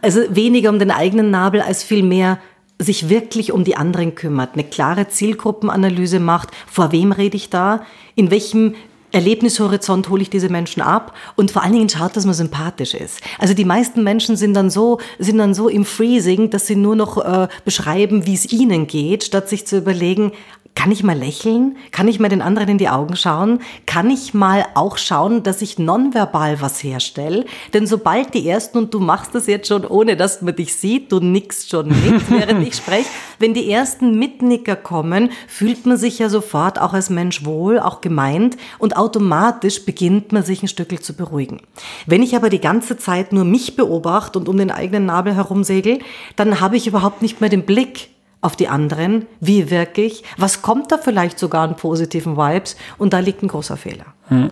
also 0.02 0.20
weniger 0.30 0.70
um 0.70 0.78
den 0.78 0.90
eigenen 0.90 1.30
Nabel 1.30 1.60
als 1.60 1.82
vielmehr 1.82 2.38
sich 2.80 3.08
wirklich 3.08 3.52
um 3.52 3.64
die 3.64 3.76
anderen 3.76 4.14
kümmert, 4.14 4.50
eine 4.54 4.64
klare 4.64 5.08
Zielgruppenanalyse 5.08 6.20
macht, 6.20 6.50
vor 6.70 6.92
wem 6.92 7.10
rede 7.12 7.36
ich 7.36 7.50
da, 7.50 7.82
in 8.14 8.30
welchem 8.30 8.74
Erlebnishorizont 9.10 10.10
hole 10.10 10.22
ich 10.22 10.30
diese 10.30 10.50
Menschen 10.50 10.82
ab? 10.82 11.14
Und 11.34 11.50
vor 11.50 11.62
allen 11.62 11.72
Dingen 11.72 11.88
schaut, 11.88 12.14
dass 12.16 12.26
man 12.26 12.34
sympathisch 12.34 12.94
ist. 12.94 13.20
Also 13.38 13.54
die 13.54 13.64
meisten 13.64 14.04
Menschen 14.04 14.36
sind 14.36 14.54
dann 14.54 14.70
so, 14.70 15.00
sind 15.18 15.38
dann 15.38 15.54
so 15.54 15.68
im 15.68 15.84
Freezing, 15.84 16.50
dass 16.50 16.66
sie 16.66 16.76
nur 16.76 16.94
noch 16.94 17.16
äh, 17.16 17.48
beschreiben, 17.64 18.26
wie 18.26 18.34
es 18.34 18.52
ihnen 18.52 18.86
geht, 18.86 19.24
statt 19.24 19.48
sich 19.48 19.66
zu 19.66 19.78
überlegen, 19.78 20.32
Kann 20.78 20.92
ich 20.92 21.02
mal 21.02 21.18
lächeln? 21.18 21.76
Kann 21.90 22.06
ich 22.06 22.20
mal 22.20 22.28
den 22.28 22.40
anderen 22.40 22.68
in 22.68 22.78
die 22.78 22.88
Augen 22.88 23.16
schauen? 23.16 23.58
Kann 23.84 24.10
ich 24.10 24.32
mal 24.32 24.64
auch 24.74 24.96
schauen, 24.96 25.42
dass 25.42 25.60
ich 25.60 25.80
nonverbal 25.80 26.60
was 26.60 26.84
herstelle? 26.84 27.46
Denn 27.74 27.84
sobald 27.88 28.32
die 28.32 28.48
ersten, 28.48 28.78
und 28.78 28.94
du 28.94 29.00
machst 29.00 29.34
das 29.34 29.48
jetzt 29.48 29.66
schon, 29.66 29.84
ohne 29.84 30.16
dass 30.16 30.40
man 30.40 30.54
dich 30.54 30.76
sieht, 30.76 31.10
du 31.10 31.18
nickst 31.18 31.68
schon 31.70 31.88
mit, 31.88 32.30
während 32.30 32.64
ich 32.64 32.76
spreche, 32.76 33.08
wenn 33.40 33.54
die 33.54 33.68
ersten 33.68 34.20
Mitnicker 34.20 34.76
kommen, 34.76 35.32
fühlt 35.48 35.84
man 35.84 35.96
sich 35.96 36.20
ja 36.20 36.28
sofort 36.28 36.80
auch 36.80 36.92
als 36.92 37.10
Mensch 37.10 37.44
wohl, 37.44 37.80
auch 37.80 38.00
gemeint 38.00 38.56
und 38.78 38.96
automatisch 38.96 39.84
beginnt 39.84 40.30
man 40.30 40.44
sich 40.44 40.62
ein 40.62 40.68
Stückel 40.68 41.00
zu 41.00 41.14
beruhigen. 41.14 41.60
Wenn 42.06 42.22
ich 42.22 42.36
aber 42.36 42.50
die 42.50 42.60
ganze 42.60 42.96
Zeit 42.96 43.32
nur 43.32 43.44
mich 43.44 43.74
beobachte 43.74 44.38
und 44.38 44.48
um 44.48 44.56
den 44.56 44.70
eigenen 44.70 45.06
Nabel 45.06 45.34
herumsegel, 45.34 45.98
dann 46.36 46.60
habe 46.60 46.76
ich 46.76 46.86
überhaupt 46.86 47.20
nicht 47.20 47.40
mehr 47.40 47.50
den 47.50 47.66
Blick 47.66 48.10
auf 48.40 48.56
die 48.56 48.68
anderen, 48.68 49.26
wie 49.40 49.70
wirke 49.70 50.02
ich, 50.02 50.22
was 50.36 50.62
kommt 50.62 50.92
da 50.92 50.98
vielleicht 50.98 51.38
sogar 51.38 51.68
an 51.68 51.76
positiven 51.76 52.36
Vibes 52.36 52.76
und 52.98 53.12
da 53.12 53.18
liegt 53.18 53.42
ein 53.42 53.48
großer 53.48 53.76
Fehler. 53.76 54.06
Hm. 54.28 54.50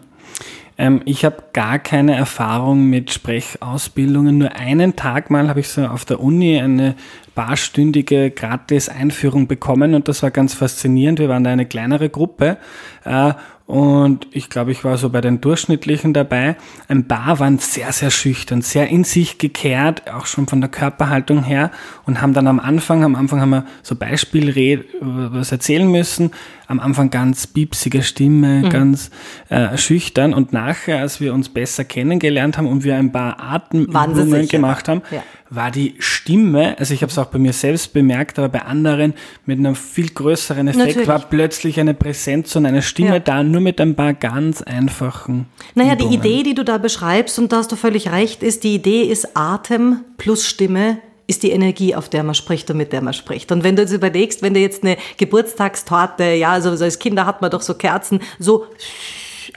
Ähm, 0.79 1.03
ich 1.05 1.25
habe 1.25 1.37
gar 1.53 1.79
keine 1.79 2.15
Erfahrung 2.15 2.87
mit 2.87 3.11
Sprechausbildungen. 3.11 4.39
Nur 4.39 4.53
einen 4.53 4.97
Tag 4.97 5.31
mal 5.31 5.49
habe 5.49 5.61
ich 5.61 5.69
so 5.69 5.87
auf 5.87 6.05
der 6.05 6.21
Uni 6.21 6.61
eine 6.61 6.97
paarstündige 7.35 8.31
Gratis-Einführung 8.31 9.47
bekommen 9.47 9.95
und 9.95 10.09
das 10.09 10.23
war 10.23 10.31
ganz 10.31 10.55
faszinierend. 10.55 11.19
Wir 11.19 11.29
waren 11.29 11.45
da 11.45 11.51
eine 11.51 11.67
kleinere 11.67 12.09
Gruppe 12.11 12.59
äh, 13.05 13.33
und 13.67 14.29
ich 14.31 14.49
glaube, 14.49 14.71
ich 14.71 14.85
war 14.85 14.97
so 14.97 15.11
bei 15.11 15.21
den 15.21 15.41
Durchschnittlichen 15.41 16.13
dabei. 16.13 16.55
Ein 16.87 17.09
paar 17.09 17.41
waren 17.41 17.59
sehr, 17.59 17.91
sehr 17.91 18.13
schüchtern, 18.13 18.63
sehr 18.63 18.87
in 18.89 19.03
sich 19.03 19.39
gekehrt, 19.39 20.09
auch 20.13 20.27
schon 20.27 20.47
von 20.47 20.61
der 20.61 20.71
Körperhaltung 20.71 21.43
her 21.43 21.73
und 22.05 22.23
haben 22.23 22.33
dann 22.33 22.47
am 22.47 22.61
Anfang, 22.61 23.03
am 23.03 23.17
Anfang 23.17 23.41
haben 23.41 23.51
wir 23.51 23.67
so 23.83 23.97
Beispielred 23.97 24.85
was 25.01 25.51
erzählen 25.51 25.91
müssen. 25.91 26.31
Am 26.69 26.79
Anfang 26.79 27.11
ganz 27.11 27.49
piepsige 27.49 28.03
Stimme, 28.03 28.63
mhm. 28.65 28.71
ganz 28.71 29.11
äh, 29.49 29.77
schüchtern 29.77 30.33
und 30.33 30.53
nachher, 30.53 31.01
als 31.01 31.21
wir 31.21 31.35
uns 31.35 31.49
besser 31.49 31.85
kennengelernt 31.85 32.59
haben 32.59 32.67
und 32.69 32.85
wir 32.85 32.97
ein 32.97 33.11
paar 33.11 33.41
Atemübungen 33.41 34.49
gemacht 34.49 34.89
haben, 34.89 35.03
ja. 35.11 35.23
War 35.51 35.71
die 35.71 35.95
Stimme, 35.99 36.77
also 36.79 36.93
ich 36.93 37.03
habe 37.03 37.11
es 37.11 37.19
auch 37.19 37.27
bei 37.27 37.39
mir 37.39 37.53
selbst 37.53 37.93
bemerkt, 37.93 38.39
aber 38.39 38.49
bei 38.49 38.63
anderen 38.63 39.15
mit 39.45 39.59
einem 39.59 39.77
viel 39.77 40.09
größeren 40.09 40.69
Effekt 40.69 40.87
Natürlich. 40.87 41.09
war 41.09 41.21
plötzlich 41.21 41.79
eine 41.79 41.95
Präsenz 41.95 42.55
und 42.57 42.67
eine 42.67 42.83
Stimme 42.83 43.15
ja. 43.15 43.19
da, 43.21 43.43
nur 43.43 43.61
mit 43.61 43.81
ein 43.81 43.95
paar 43.95 44.15
ganz 44.15 44.63
einfachen. 44.63 45.47
Naja, 45.75 45.95
Übungen. 45.95 46.11
die 46.11 46.17
Idee, 46.17 46.43
die 46.43 46.55
du 46.55 46.65
da 46.65 46.79
beschreibst, 46.79 47.39
und 47.39 47.53
da 47.53 47.59
hast 47.59 47.71
du 47.71 47.77
völlig 47.77 48.11
recht, 48.11 48.43
ist, 48.43 48.65
die 48.65 48.75
Idee 48.75 49.03
ist 49.03 49.37
Atem 49.37 50.05
plus 50.17 50.47
Stimme 50.47 50.99
ist 51.29 51.43
die 51.43 51.51
Energie, 51.51 51.95
auf 51.95 52.09
der 52.09 52.23
man 52.23 52.35
spricht 52.35 52.71
und 52.71 52.77
mit 52.77 52.93
der 52.93 53.03
man 53.03 53.13
spricht. 53.13 53.51
Und 53.51 53.65
wenn 53.65 53.75
du 53.75 53.83
jetzt 53.83 53.93
überlegst, 53.93 54.43
wenn 54.43 54.55
du 54.55 54.61
jetzt 54.61 54.85
eine 54.85 54.97
Geburtstagstorte, 55.17 56.35
ja, 56.35 56.53
also 56.53 56.71
als 56.71 56.99
Kinder 56.99 57.27
hat 57.27 57.43
man 57.43 57.51
doch 57.51 57.63
so 57.63 57.75
Kerzen, 57.75 58.21
so 58.39 58.67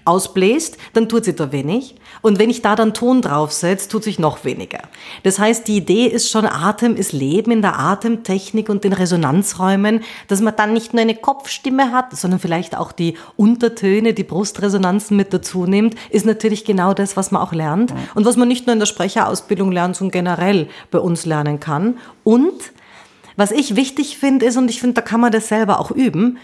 ausbläst, 0.06 0.78
dann 0.94 1.08
tut 1.08 1.26
sie 1.26 1.36
da 1.36 1.52
wenig. 1.52 1.96
Und 2.22 2.40
wenn 2.40 2.50
ich 2.50 2.62
da 2.62 2.76
dann 2.76 2.94
Ton 2.94 3.22
draufsetze, 3.22 3.90
tut 3.90 4.04
sich 4.04 4.20
noch 4.20 4.44
weniger. 4.44 4.80
Das 5.24 5.40
heißt, 5.40 5.68
die 5.68 5.78
Idee 5.78 6.06
ist 6.08 6.30
schon, 6.30 6.46
Atem 6.46 6.96
ist 6.96 7.14
Leben 7.14 7.52
in 7.52 7.62
der 7.62 7.80
Atemtechnik 7.80 8.70
und 8.70 8.84
den 8.84 8.94
Resonanzräumen, 8.94 10.02
dass 10.28 10.42
man 10.42 10.56
dann 10.56 10.74
nicht 10.74 10.94
nur 10.94 11.02
eine 11.02 11.16
Kopfstimme 11.16 11.92
hat, 11.92 12.16
sondern 12.16 12.40
vielleicht 12.40 12.78
auch 12.78 12.92
die 12.92 13.16
Untertöne, 13.38 14.14
die 14.14 14.24
Brustresonanzen 14.24 15.16
mit 15.16 15.34
dazu 15.34 15.66
nimmt, 15.66 15.96
ist 16.10 16.26
natürlich 16.26 16.66
genau 16.66 16.94
das, 16.94 17.16
was 17.16 17.32
man 17.32 17.42
auch 17.42 17.54
lernt 17.54 17.94
und 18.16 18.26
was 18.26 18.38
man 18.38 18.48
nicht 18.48 18.68
nur 18.68 18.74
in 18.74 18.80
der 18.80 18.86
Sprecherausbildung 18.86 19.72
lernt, 19.72 19.96
sondern 19.96 20.12
generell 20.12 20.68
bei 20.92 21.00
uns 21.00 21.26
lernen 21.26 21.60
kann. 21.60 21.98
Und 22.24 22.72
was 23.36 23.52
ich 23.52 23.78
wichtig 23.78 24.18
finde, 24.18 24.46
ist, 24.46 24.58
und 24.58 24.70
ich 24.70 24.82
finde, 24.82 24.96
da 24.96 25.02
kann 25.02 25.22
man 25.22 25.32
das 25.32 25.48
selber 25.48 25.80
auch 25.80 25.92
üben, 25.92 26.40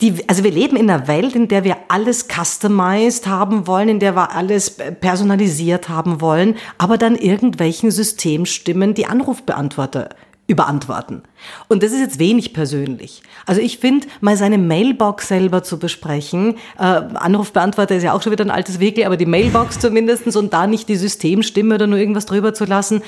die, 0.00 0.28
also 0.28 0.44
wir 0.44 0.50
leben 0.50 0.76
in 0.76 0.90
einer 0.90 1.08
Welt, 1.08 1.34
in 1.34 1.48
der 1.48 1.64
wir 1.64 1.76
alles 1.88 2.26
customized 2.28 3.26
haben 3.26 3.66
wollen, 3.66 3.88
in 3.88 4.00
der 4.00 4.14
wir 4.14 4.32
alles 4.32 4.70
personalisiert 5.00 5.88
haben 5.88 6.20
wollen, 6.20 6.56
aber 6.78 6.96
dann 6.96 7.16
irgendwelchen 7.16 7.90
Systemstimmen 7.90 8.94
die 8.94 9.06
Anrufbeantworter 9.06 10.10
überantworten. 10.46 11.22
Und 11.68 11.82
das 11.82 11.92
ist 11.92 12.00
jetzt 12.00 12.18
wenig 12.18 12.52
persönlich. 12.52 13.22
Also 13.46 13.60
ich 13.60 13.78
finde, 13.78 14.08
mal 14.20 14.36
seine 14.36 14.58
Mailbox 14.58 15.28
selber 15.28 15.62
zu 15.62 15.78
besprechen, 15.78 16.56
äh, 16.76 16.82
Anrufbeantworter 16.82 17.94
ist 17.94 18.02
ja 18.02 18.12
auch 18.12 18.22
schon 18.22 18.32
wieder 18.32 18.44
ein 18.44 18.50
altes 18.50 18.80
Wegel, 18.80 19.04
aber 19.04 19.16
die 19.16 19.26
Mailbox 19.26 19.78
zumindestens 19.78 20.34
und 20.34 20.52
da 20.52 20.66
nicht 20.66 20.88
die 20.88 20.96
Systemstimme 20.96 21.76
oder 21.76 21.86
nur 21.86 21.98
irgendwas 21.98 22.26
drüber 22.26 22.52
zu 22.52 22.64
lassen, 22.64 23.02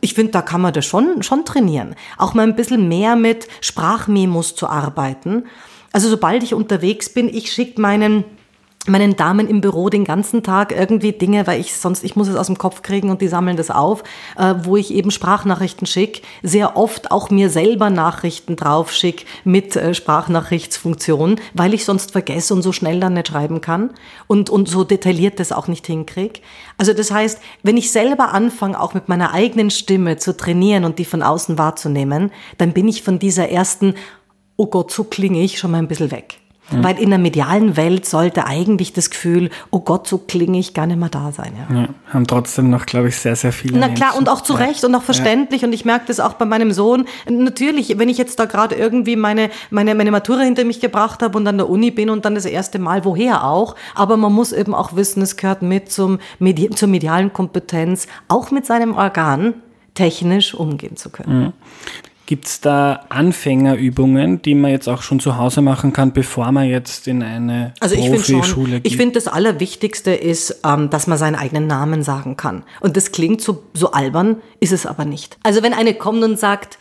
ich 0.00 0.14
finde, 0.14 0.32
da 0.32 0.42
kann 0.42 0.60
man 0.60 0.72
das 0.72 0.86
schon, 0.86 1.22
schon 1.22 1.44
trainieren. 1.44 1.94
Auch 2.16 2.34
mal 2.34 2.44
ein 2.44 2.56
bisschen 2.56 2.88
mehr 2.88 3.16
mit 3.16 3.48
Sprachmemos 3.60 4.54
zu 4.54 4.68
arbeiten. 4.68 5.44
Also 5.92 6.08
sobald 6.08 6.42
ich 6.42 6.54
unterwegs 6.54 7.08
bin, 7.08 7.28
ich 7.28 7.52
schicke 7.52 7.80
meinen 7.80 8.24
meinen 8.88 9.16
Damen 9.16 9.48
im 9.48 9.60
Büro 9.60 9.88
den 9.88 10.04
ganzen 10.04 10.42
Tag 10.42 10.72
irgendwie 10.72 11.12
Dinge, 11.12 11.46
weil 11.46 11.60
ich 11.60 11.74
sonst, 11.74 12.04
ich 12.04 12.16
muss 12.16 12.28
es 12.28 12.36
aus 12.36 12.46
dem 12.46 12.58
Kopf 12.58 12.82
kriegen 12.82 13.10
und 13.10 13.20
die 13.20 13.28
sammeln 13.28 13.56
das 13.56 13.70
auf, 13.70 14.02
äh, 14.36 14.54
wo 14.62 14.76
ich 14.76 14.92
eben 14.92 15.10
Sprachnachrichten 15.10 15.86
schicke, 15.86 16.22
sehr 16.42 16.76
oft 16.76 17.10
auch 17.10 17.30
mir 17.30 17.50
selber 17.50 17.90
Nachrichten 17.90 18.56
drauf 18.56 18.92
schicke 18.92 19.24
mit 19.44 19.76
äh, 19.76 19.94
Sprachnachrichtsfunktion, 19.94 21.40
weil 21.54 21.74
ich 21.74 21.84
sonst 21.84 22.12
vergesse 22.12 22.54
und 22.54 22.62
so 22.62 22.72
schnell 22.72 23.00
dann 23.00 23.14
nicht 23.14 23.28
schreiben 23.28 23.60
kann 23.60 23.90
und, 24.26 24.50
und 24.50 24.68
so 24.68 24.84
detailliert 24.84 25.40
das 25.40 25.52
auch 25.52 25.68
nicht 25.68 25.86
hinkriege. 25.86 26.40
Also 26.78 26.92
das 26.92 27.10
heißt, 27.10 27.40
wenn 27.62 27.76
ich 27.76 27.90
selber 27.90 28.32
anfange, 28.32 28.80
auch 28.80 28.94
mit 28.94 29.08
meiner 29.08 29.32
eigenen 29.32 29.70
Stimme 29.70 30.16
zu 30.16 30.36
trainieren 30.36 30.84
und 30.84 30.98
die 30.98 31.04
von 31.04 31.22
außen 31.22 31.58
wahrzunehmen, 31.58 32.30
dann 32.56 32.72
bin 32.72 32.88
ich 32.88 33.02
von 33.02 33.18
dieser 33.18 33.48
ersten 33.48 33.94
oh 34.58 34.66
Gott, 34.66 34.90
so 34.90 35.04
klinge 35.04 35.40
ich 35.40 35.58
schon 35.58 35.70
mal 35.70 35.78
ein 35.78 35.88
bisschen 35.88 36.10
weg. 36.10 36.40
Mhm. 36.70 36.84
Weil 36.84 36.98
in 36.98 37.08
der 37.08 37.18
medialen 37.18 37.76
Welt 37.76 38.04
sollte 38.04 38.46
eigentlich 38.46 38.92
das 38.92 39.08
Gefühl, 39.08 39.48
oh 39.70 39.80
Gott, 39.80 40.06
so 40.06 40.18
klinge 40.18 40.58
ich 40.58 40.74
gar 40.74 40.86
nicht 40.86 40.98
mehr 40.98 41.08
da 41.08 41.32
sein. 41.32 41.52
Ja. 41.56 41.74
ja 41.74 41.88
haben 42.12 42.26
trotzdem 42.26 42.68
noch, 42.68 42.84
glaube 42.84 43.08
ich, 43.08 43.16
sehr, 43.16 43.36
sehr 43.36 43.52
viele. 43.52 43.78
Na 43.78 43.88
klar, 43.88 44.10
Menschen. 44.10 44.18
und 44.18 44.28
auch 44.28 44.42
zu 44.42 44.52
Recht 44.52 44.82
ja. 44.82 44.88
und 44.88 44.94
auch 44.94 45.02
verständlich. 45.02 45.62
Ja. 45.62 45.68
Und 45.68 45.72
ich 45.72 45.84
merke 45.84 46.06
das 46.08 46.20
auch 46.20 46.34
bei 46.34 46.44
meinem 46.44 46.72
Sohn. 46.72 47.06
Natürlich, 47.28 47.98
wenn 47.98 48.08
ich 48.08 48.18
jetzt 48.18 48.38
da 48.38 48.44
gerade 48.44 48.74
irgendwie 48.74 49.16
meine, 49.16 49.48
meine, 49.70 49.94
meine 49.94 50.10
Matura 50.10 50.40
hinter 50.40 50.64
mich 50.64 50.80
gebracht 50.80 51.22
habe 51.22 51.38
und 51.38 51.46
an 51.46 51.56
der 51.56 51.70
Uni 51.70 51.90
bin 51.90 52.10
und 52.10 52.24
dann 52.24 52.34
das 52.34 52.44
erste 52.44 52.78
Mal, 52.78 53.04
woher 53.04 53.44
auch. 53.44 53.74
Aber 53.94 54.16
man 54.16 54.32
muss 54.32 54.52
eben 54.52 54.74
auch 54.74 54.94
wissen, 54.94 55.22
es 55.22 55.36
gehört 55.36 55.62
mit 55.62 55.90
zum 55.90 56.18
Medi 56.38 56.68
zur 56.70 56.88
medialen 56.88 57.32
Kompetenz, 57.32 58.08
auch 58.26 58.50
mit 58.50 58.66
seinem 58.66 58.94
Organ 58.94 59.54
technisch 59.94 60.54
umgehen 60.54 60.96
zu 60.96 61.10
können. 61.10 61.38
Mhm. 61.38 61.52
Gibt 62.28 62.46
es 62.46 62.60
da 62.60 63.06
Anfängerübungen, 63.08 64.42
die 64.42 64.54
man 64.54 64.70
jetzt 64.70 64.86
auch 64.86 65.00
schon 65.00 65.18
zu 65.18 65.38
Hause 65.38 65.62
machen 65.62 65.94
kann, 65.94 66.12
bevor 66.12 66.52
man 66.52 66.68
jetzt 66.68 67.08
in 67.08 67.22
eine 67.22 67.72
also 67.80 67.94
ich 67.94 68.06
Profischule 68.06 68.82
geht? 68.82 68.86
Ich 68.86 68.98
finde, 68.98 69.14
das 69.14 69.28
Allerwichtigste 69.28 70.10
ist, 70.10 70.60
ähm, 70.62 70.90
dass 70.90 71.06
man 71.06 71.16
seinen 71.16 71.36
eigenen 71.36 71.66
Namen 71.66 72.02
sagen 72.02 72.36
kann. 72.36 72.64
Und 72.80 72.98
das 72.98 73.12
klingt 73.12 73.40
so, 73.40 73.64
so 73.72 73.92
albern, 73.92 74.42
ist 74.60 74.74
es 74.74 74.84
aber 74.84 75.06
nicht. 75.06 75.38
Also 75.42 75.62
wenn 75.62 75.72
eine 75.72 75.94
kommt 75.94 76.22
und 76.22 76.38
sagt, 76.38 76.76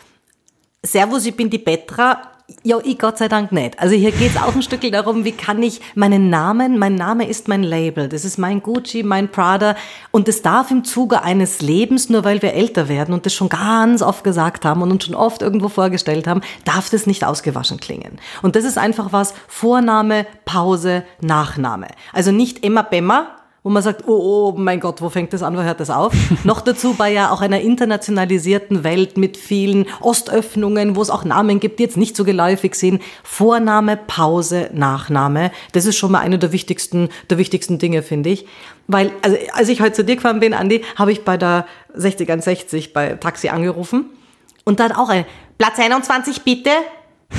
Servus, 0.84 1.25
ich 1.25 1.38
bin 1.38 1.50
die 1.50 1.60
Petra, 1.60 2.24
ja, 2.63 2.77
ich 2.82 2.98
Gott 2.98 3.18
sei 3.18 3.27
Dank 3.27 3.51
nicht. 3.51 3.77
Also 3.77 3.96
hier 3.96 4.12
geht 4.12 4.32
es 4.32 4.42
auch 4.42 4.56
ein 4.56 4.62
Stück 4.62 4.89
darum, 4.92 5.25
wie 5.25 5.34
kann 5.34 5.62
ich 5.62 5.82
meinen 5.96 6.30
Namen, 6.30 6.80
mein 6.80 6.96
Name 6.96 7.27
ist 7.27 7.50
mein 7.50 7.62
Label, 7.62 8.08
das 8.08 8.24
ist 8.24 8.38
mein 8.38 8.62
Gucci, 8.62 9.04
mein 9.04 9.30
Prada 9.30 9.75
und 10.12 10.30
es 10.30 10.42
darf 10.44 10.72
im 10.72 10.86
Zuge 10.86 11.24
eines 11.24 11.62
Lebens, 11.62 12.10
nur 12.10 12.24
weil 12.24 12.42
wir 12.42 12.54
älter 12.54 12.88
werden 12.88 13.13
und 13.13 13.25
das 13.25 13.34
schon 13.34 13.50
ganz 13.50 14.01
oft 14.01 14.24
gesagt 14.24 14.63
haben 14.63 14.82
und 14.82 14.92
uns 14.92 15.06
schon 15.06 15.16
oft 15.16 15.42
irgendwo 15.42 15.68
vorgestellt 15.68 16.25
haben, 16.25 16.42
darf 16.63 16.89
das 16.89 17.06
nicht 17.06 17.25
ausgewaschen 17.25 17.82
klingen. 17.82 18.18
Und 18.42 18.56
das 18.56 18.63
ist 18.63 18.77
einfach 18.77 19.12
was, 19.12 19.34
Vorname, 19.50 20.25
Pause, 20.46 21.04
Nachname. 21.20 21.88
Also 22.13 22.32
nicht 22.32 22.63
Emma 22.63 22.82
Bemmer, 22.82 23.37
wo 23.68 23.70
man 23.70 23.84
sagt, 23.84 24.08
oh, 24.08 24.54
oh 24.54 24.54
mein 24.58 24.80
Gott, 24.80 25.02
wo 25.02 25.10
fängt 25.10 25.34
das 25.34 25.44
an, 25.44 25.58
wo 25.58 25.62
hört 25.62 25.82
das 25.82 25.90
auf? 25.90 26.14
Noch 26.46 26.62
dazu 26.62 26.94
bei 26.94 27.12
ja 27.12 27.32
auch 27.32 27.42
einer 27.42 27.60
internationalisierten 27.60 28.86
Welt 28.86 29.18
mit 29.18 29.36
vielen 29.36 29.88
Ostöffnungen, 30.00 30.96
wo 30.96 31.02
es 31.02 31.10
auch 31.10 31.26
Namen 31.26 31.60
gibt, 31.60 31.80
die 31.80 31.84
jetzt 31.84 31.98
nicht 31.98 32.16
so 32.16 32.24
geläufig 32.24 32.76
sind. 32.76 33.02
Vorname, 33.24 33.98
Pause, 33.98 34.70
Nachname. 34.72 35.52
Das 35.74 35.86
ist 35.86 35.98
schon 35.98 36.14
mal 36.14 36.22
eine 36.22 36.40
der 36.40 36.54
wichtigsten, 36.54 37.10
der 37.30 37.38
wichtigsten 37.38 37.78
Dinge, 37.78 38.04
finde 38.04 38.30
ich. 38.30 38.48
Weil, 38.88 39.12
also, 39.22 39.36
als 39.52 39.68
ich 39.68 39.82
heute 39.82 39.92
zu 39.92 40.06
dir 40.06 40.16
gefahren 40.16 40.40
bin, 40.40 40.54
Andi, 40.54 40.86
habe 40.96 41.12
ich 41.12 41.26
bei 41.26 41.36
der 41.36 41.66
60 41.94 42.42
60 42.42 42.94
bei 42.94 43.16
Taxi 43.16 43.50
angerufen. 43.50 44.06
Und 44.64 44.80
dann 44.80 44.94
auch 44.94 45.10
ein 45.10 45.26
Platz 45.58 45.78
21 45.78 46.44
bitte. 46.44 46.70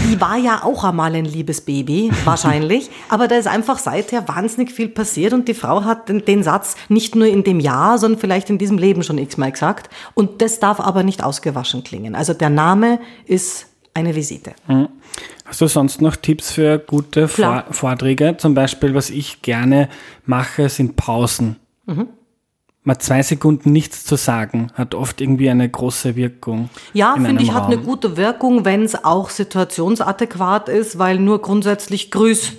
Die 0.08 0.20
war 0.20 0.36
ja 0.36 0.64
auch 0.64 0.84
einmal 0.84 1.14
ein 1.14 1.24
liebes 1.24 1.60
Baby, 1.60 2.10
wahrscheinlich. 2.24 2.90
Aber 3.08 3.28
da 3.28 3.36
ist 3.36 3.46
einfach 3.46 3.78
seither 3.78 4.28
wahnsinnig 4.28 4.70
viel 4.72 4.88
passiert 4.88 5.32
und 5.32 5.48
die 5.48 5.54
Frau 5.54 5.84
hat 5.84 6.08
den, 6.08 6.24
den, 6.24 6.42
Satz 6.42 6.76
nicht 6.88 7.14
nur 7.14 7.26
in 7.26 7.44
dem 7.44 7.60
Jahr, 7.60 7.98
sondern 7.98 8.20
vielleicht 8.20 8.50
in 8.50 8.58
diesem 8.58 8.78
Leben 8.78 9.02
schon 9.02 9.18
x-mal 9.18 9.52
gesagt. 9.52 9.90
Und 10.14 10.42
das 10.42 10.60
darf 10.60 10.80
aber 10.80 11.02
nicht 11.02 11.24
ausgewaschen 11.24 11.84
klingen. 11.84 12.14
Also 12.14 12.34
der 12.34 12.50
Name 12.50 13.00
ist 13.24 13.66
eine 13.94 14.14
Visite. 14.14 14.52
Mhm. 14.66 14.88
Hast 15.44 15.60
du 15.60 15.66
sonst 15.66 16.02
noch 16.02 16.16
Tipps 16.16 16.52
für 16.52 16.78
gute 16.78 17.26
Vor 17.26 17.64
Vorträge? 17.70 18.36
Zum 18.36 18.54
Beispiel, 18.54 18.94
was 18.94 19.10
ich 19.10 19.42
gerne 19.42 19.88
mache, 20.26 20.68
sind 20.68 20.96
Pausen. 20.96 21.56
Mhm 21.86 22.08
mal 22.88 22.98
zwei 22.98 23.22
Sekunden 23.22 23.70
nichts 23.70 24.04
zu 24.04 24.16
sagen, 24.16 24.72
hat 24.74 24.94
oft 24.94 25.20
irgendwie 25.20 25.48
eine 25.48 25.68
große 25.68 26.16
Wirkung. 26.16 26.70
Ja, 26.92 27.14
finde 27.14 27.42
ich, 27.42 27.50
Raum. 27.50 27.56
hat 27.56 27.66
eine 27.66 27.78
gute 27.78 28.16
Wirkung, 28.16 28.64
wenn 28.64 28.82
es 28.82 29.04
auch 29.04 29.30
situationsadäquat 29.30 30.68
ist, 30.68 30.98
weil 30.98 31.18
nur 31.18 31.40
grundsätzlich 31.40 32.10
Grüß 32.10 32.54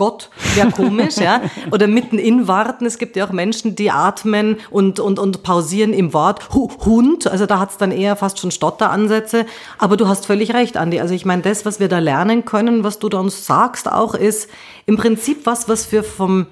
Gott 0.00 0.30
wäre 0.54 0.70
komisch, 0.76 1.16
ja. 1.18 1.42
Oder 1.72 1.86
mitten 1.86 2.18
in 2.18 2.48
Warten. 2.48 2.86
Es 2.86 2.96
gibt 2.96 3.16
ja 3.16 3.26
auch 3.26 3.32
Menschen, 3.32 3.76
die 3.76 3.90
atmen 3.90 4.56
und, 4.70 4.98
und, 4.98 5.18
und 5.18 5.42
pausieren 5.42 5.92
im 5.92 6.14
Wort. 6.14 6.54
Hund, 6.54 7.26
also 7.26 7.44
da 7.44 7.58
hat's 7.58 7.76
dann 7.76 7.92
eher 7.92 8.16
fast 8.16 8.38
schon 8.38 8.50
Stotteransätze. 8.50 9.44
Aber 9.76 9.98
du 9.98 10.08
hast 10.08 10.24
völlig 10.24 10.54
recht, 10.54 10.78
Andi. 10.78 11.00
Also 11.00 11.12
ich 11.12 11.26
meine, 11.26 11.42
das, 11.42 11.66
was 11.66 11.80
wir 11.80 11.88
da 11.88 11.98
lernen 11.98 12.46
können, 12.46 12.82
was 12.82 12.98
du 12.98 13.10
da 13.10 13.18
uns 13.18 13.44
sagst, 13.44 13.92
auch 13.92 14.14
ist 14.14 14.48
im 14.86 14.96
Prinzip 14.96 15.44
was, 15.44 15.68
was 15.68 15.92
wir 15.92 16.02
vom, 16.02 16.46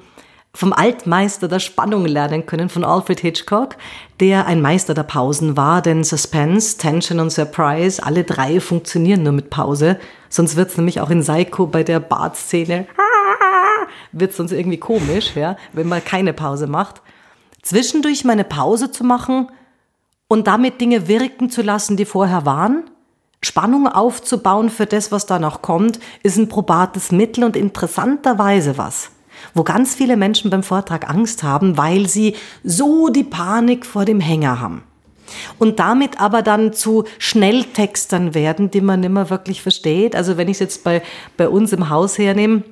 vom 0.58 0.72
Altmeister 0.72 1.46
der 1.46 1.60
Spannung 1.60 2.04
lernen 2.04 2.44
können, 2.44 2.68
von 2.68 2.82
Alfred 2.82 3.20
Hitchcock, 3.20 3.76
der 4.18 4.46
ein 4.46 4.60
Meister 4.60 4.92
der 4.92 5.04
Pausen 5.04 5.56
war, 5.56 5.82
denn 5.82 6.02
Suspense, 6.02 6.76
Tension 6.78 7.20
und 7.20 7.30
Surprise, 7.30 8.02
alle 8.02 8.24
drei 8.24 8.58
funktionieren 8.58 9.22
nur 9.22 9.34
mit 9.34 9.50
Pause. 9.50 10.00
Sonst 10.28 10.56
wird's 10.56 10.76
nämlich 10.76 11.00
auch 11.00 11.10
in 11.10 11.20
Psycho 11.20 11.68
bei 11.68 11.84
der 11.84 12.00
Bartszene 12.00 12.88
wird 14.12 14.32
sonst 14.32 14.50
irgendwie 14.50 14.78
komisch, 14.78 15.36
ja, 15.36 15.56
wenn 15.74 15.86
man 15.86 16.04
keine 16.04 16.32
Pause 16.32 16.66
macht. 16.66 17.02
Zwischendurch 17.62 18.24
meine 18.24 18.42
Pause 18.42 18.90
zu 18.90 19.04
machen 19.04 19.52
und 20.26 20.48
damit 20.48 20.80
Dinge 20.80 21.06
wirken 21.06 21.50
zu 21.50 21.62
lassen, 21.62 21.96
die 21.96 22.04
vorher 22.04 22.46
waren, 22.46 22.90
Spannung 23.44 23.86
aufzubauen 23.86 24.70
für 24.70 24.86
das, 24.86 25.12
was 25.12 25.24
da 25.24 25.38
noch 25.38 25.62
kommt, 25.62 26.00
ist 26.24 26.36
ein 26.36 26.48
probates 26.48 27.12
Mittel 27.12 27.44
und 27.44 27.54
interessanterweise 27.54 28.76
was, 28.76 29.12
wo 29.54 29.62
ganz 29.62 29.95
viele 29.95 30.16
Menschen 30.16 30.50
beim 30.50 30.62
Vortrag 30.62 31.09
Angst 31.09 31.42
haben, 31.42 31.76
weil 31.76 32.09
sie 32.09 32.35
so 32.64 33.09
die 33.09 33.25
Panik 33.25 33.87
vor 33.87 34.04
dem 34.04 34.21
Hänger 34.21 34.61
haben. 34.61 34.83
Und 35.59 35.78
damit 35.78 36.21
aber 36.21 36.42
dann 36.42 36.73
zu 36.73 37.04
Schnelltextern 37.18 38.35
werden, 38.35 38.71
die 38.71 38.80
man 38.80 39.00
nimmer 39.00 39.30
wirklich 39.30 39.62
versteht. 39.62 40.16
Also 40.16 40.37
wenn 40.37 40.49
ich 40.49 40.57
es 40.57 40.61
jetzt 40.61 40.85
bei, 40.85 41.02
bei 41.37 41.49
uns 41.49 41.73
im 41.73 41.90
Haus 41.90 42.16
hernehme, 42.18 42.62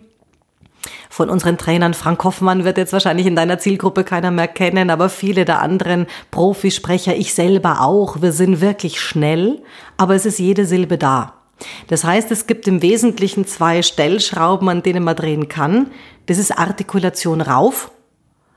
von 1.11 1.31
unseren 1.31 1.59
Trainern. 1.59 1.95
Frank 1.95 2.23
Hoffmann 2.25 2.65
wird 2.65 2.79
jetzt 2.79 2.93
wahrscheinlich 2.93 3.27
in 3.27 3.37
deiner 3.37 3.59
Zielgruppe 3.59 4.05
keiner 4.05 4.31
mehr 4.31 4.49
kennen, 4.49 4.91
aber 4.91 5.09
viele 5.09 5.45
der 5.45 5.63
anderen 5.63 6.07
Profisprecher, 6.31 7.17
ich 7.17 7.35
selber 7.35 7.81
auch, 7.81 8.21
wir 8.23 8.33
sind 8.33 8.61
wirklich 8.61 9.01
schnell, 9.01 9.63
aber 9.97 10.15
es 10.15 10.27
ist 10.27 10.39
jede 10.39 10.67
Silbe 10.67 10.99
da. 10.99 11.35
Das 11.89 12.05
heißt, 12.05 12.31
es 12.31 12.47
gibt 12.47 12.69
im 12.69 12.83
Wesentlichen 12.83 13.47
zwei 13.47 13.81
Stellschrauben, 13.81 14.69
an 14.69 14.83
denen 14.83 15.05
man 15.05 15.17
drehen 15.17 15.49
kann. 15.49 15.91
Das 16.27 16.39
ist 16.39 16.59
Artikulation 16.59 17.41
rauf, 17.41 17.91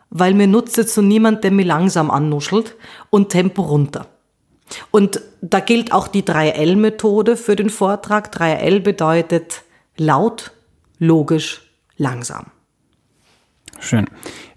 weil 0.09 0.33
mir 0.33 0.47
nutzt 0.47 0.77
jetzt 0.77 0.93
so 0.93 1.01
niemand, 1.01 1.43
der 1.43 1.51
mir 1.51 1.65
langsam 1.65 2.11
annuschelt, 2.11 2.75
und 3.09 3.29
Tempo 3.29 3.61
runter. 3.61 4.07
Und 4.91 5.21
da 5.41 5.59
gilt 5.59 5.91
auch 5.93 6.07
die 6.07 6.23
3L-Methode 6.23 7.37
für 7.37 7.55
den 7.55 7.69
Vortrag. 7.69 8.33
3L 8.35 8.81
bedeutet 8.81 9.63
laut, 9.97 10.51
logisch, 10.99 11.71
langsam. 11.97 12.47
Schön. 13.79 14.05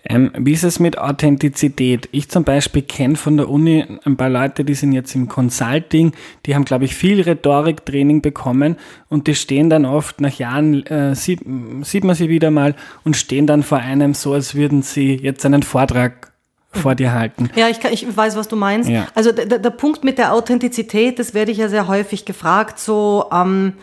Ähm, 0.04 0.32
wie 0.36 0.52
ist 0.52 0.64
es 0.64 0.80
mit 0.80 0.98
Authentizität? 0.98 2.08
Ich 2.10 2.28
zum 2.28 2.42
Beispiel 2.42 2.82
kenne 2.82 3.14
von 3.14 3.36
der 3.36 3.48
Uni 3.48 3.84
ein 4.04 4.16
paar 4.16 4.30
Leute, 4.30 4.64
die 4.64 4.74
sind 4.74 4.92
jetzt 4.92 5.14
im 5.14 5.28
Consulting, 5.28 6.12
die 6.44 6.56
haben, 6.56 6.64
glaube 6.64 6.84
ich, 6.84 6.96
viel 6.96 7.20
Rhetoriktraining 7.20 8.20
bekommen 8.20 8.76
und 9.08 9.28
die 9.28 9.36
stehen 9.36 9.70
dann 9.70 9.84
oft 9.84 10.20
nach 10.20 10.36
Jahren, 10.38 10.84
äh, 10.86 11.14
sieht, 11.14 11.40
sieht 11.82 12.02
man 12.02 12.16
sie 12.16 12.28
wieder 12.28 12.50
mal 12.50 12.74
und 13.04 13.16
stehen 13.16 13.46
dann 13.46 13.62
vor 13.62 13.78
einem 13.78 14.14
so, 14.14 14.32
als 14.32 14.56
würden 14.56 14.82
sie 14.82 15.14
jetzt 15.14 15.46
einen 15.46 15.62
Vortrag 15.62 16.32
vor 16.72 16.96
dir 16.96 17.12
halten. 17.12 17.50
Ja, 17.54 17.68
ich, 17.68 17.78
kann, 17.78 17.92
ich 17.92 18.04
weiß, 18.16 18.34
was 18.34 18.48
du 18.48 18.56
meinst. 18.56 18.88
Ja. 18.88 19.06
Also 19.14 19.30
der, 19.30 19.58
der 19.58 19.70
Punkt 19.70 20.02
mit 20.02 20.18
der 20.18 20.32
Authentizität, 20.32 21.18
das 21.18 21.32
werde 21.32 21.52
ich 21.52 21.58
ja 21.58 21.68
sehr 21.68 21.86
häufig 21.86 22.24
gefragt, 22.24 22.80
so, 22.80 23.26
ähm, 23.32 23.74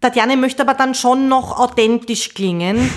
Tatjana 0.00 0.36
möchte 0.36 0.62
aber 0.62 0.74
dann 0.74 0.94
schon 0.94 1.28
noch 1.28 1.58
authentisch 1.58 2.34
klingen. 2.34 2.90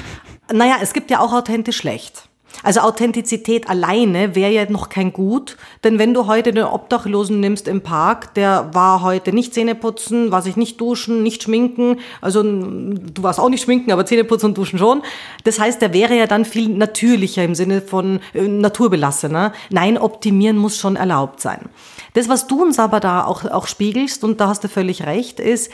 Naja, 0.51 0.77
es 0.81 0.93
gibt 0.93 1.11
ja 1.11 1.19
auch 1.19 1.33
authentisch 1.33 1.77
schlecht. 1.77 2.27
Also 2.63 2.79
Authentizität 2.79 3.69
alleine 3.69 4.33
wäre 4.35 4.51
ja 4.51 4.69
noch 4.69 4.89
kein 4.89 5.13
Gut, 5.13 5.57
denn 5.83 5.99
wenn 5.99 6.13
du 6.13 6.25
heute 6.25 6.51
den 6.51 6.63
Obdachlosen 6.63 7.39
nimmst 7.39 7.67
im 7.67 7.81
Park, 7.81 8.33
der 8.33 8.73
war 8.73 9.01
heute 9.03 9.31
nicht 9.31 9.53
Zähne 9.53 9.75
putzen, 9.75 10.31
war 10.31 10.41
sich 10.41 10.55
nicht 10.55 10.81
duschen, 10.81 11.21
nicht 11.21 11.43
schminken, 11.43 11.99
also 12.19 12.41
du 12.41 13.23
warst 13.23 13.39
auch 13.39 13.49
nicht 13.49 13.63
schminken, 13.63 13.91
aber 13.91 14.05
Zähne 14.05 14.23
putzen 14.23 14.47
und 14.47 14.57
duschen 14.57 14.79
schon. 14.79 15.03
Das 15.43 15.59
heißt, 15.59 15.81
der 15.81 15.93
wäre 15.93 16.17
ja 16.17 16.25
dann 16.25 16.45
viel 16.45 16.69
natürlicher 16.69 17.43
im 17.43 17.53
Sinne 17.53 17.81
von 17.81 18.21
äh, 18.33 18.47
naturbelassener. 18.47 19.53
Nein, 19.69 19.97
optimieren 19.97 20.57
muss 20.57 20.77
schon 20.77 20.95
erlaubt 20.95 21.41
sein. 21.41 21.69
Das, 22.13 22.27
was 22.27 22.47
du 22.47 22.63
uns 22.63 22.79
aber 22.79 22.99
da 22.99 23.25
auch, 23.25 23.45
auch 23.45 23.67
spiegelst, 23.67 24.23
und 24.23 24.41
da 24.41 24.47
hast 24.47 24.63
du 24.63 24.69
völlig 24.69 25.05
recht, 25.05 25.39
ist, 25.39 25.71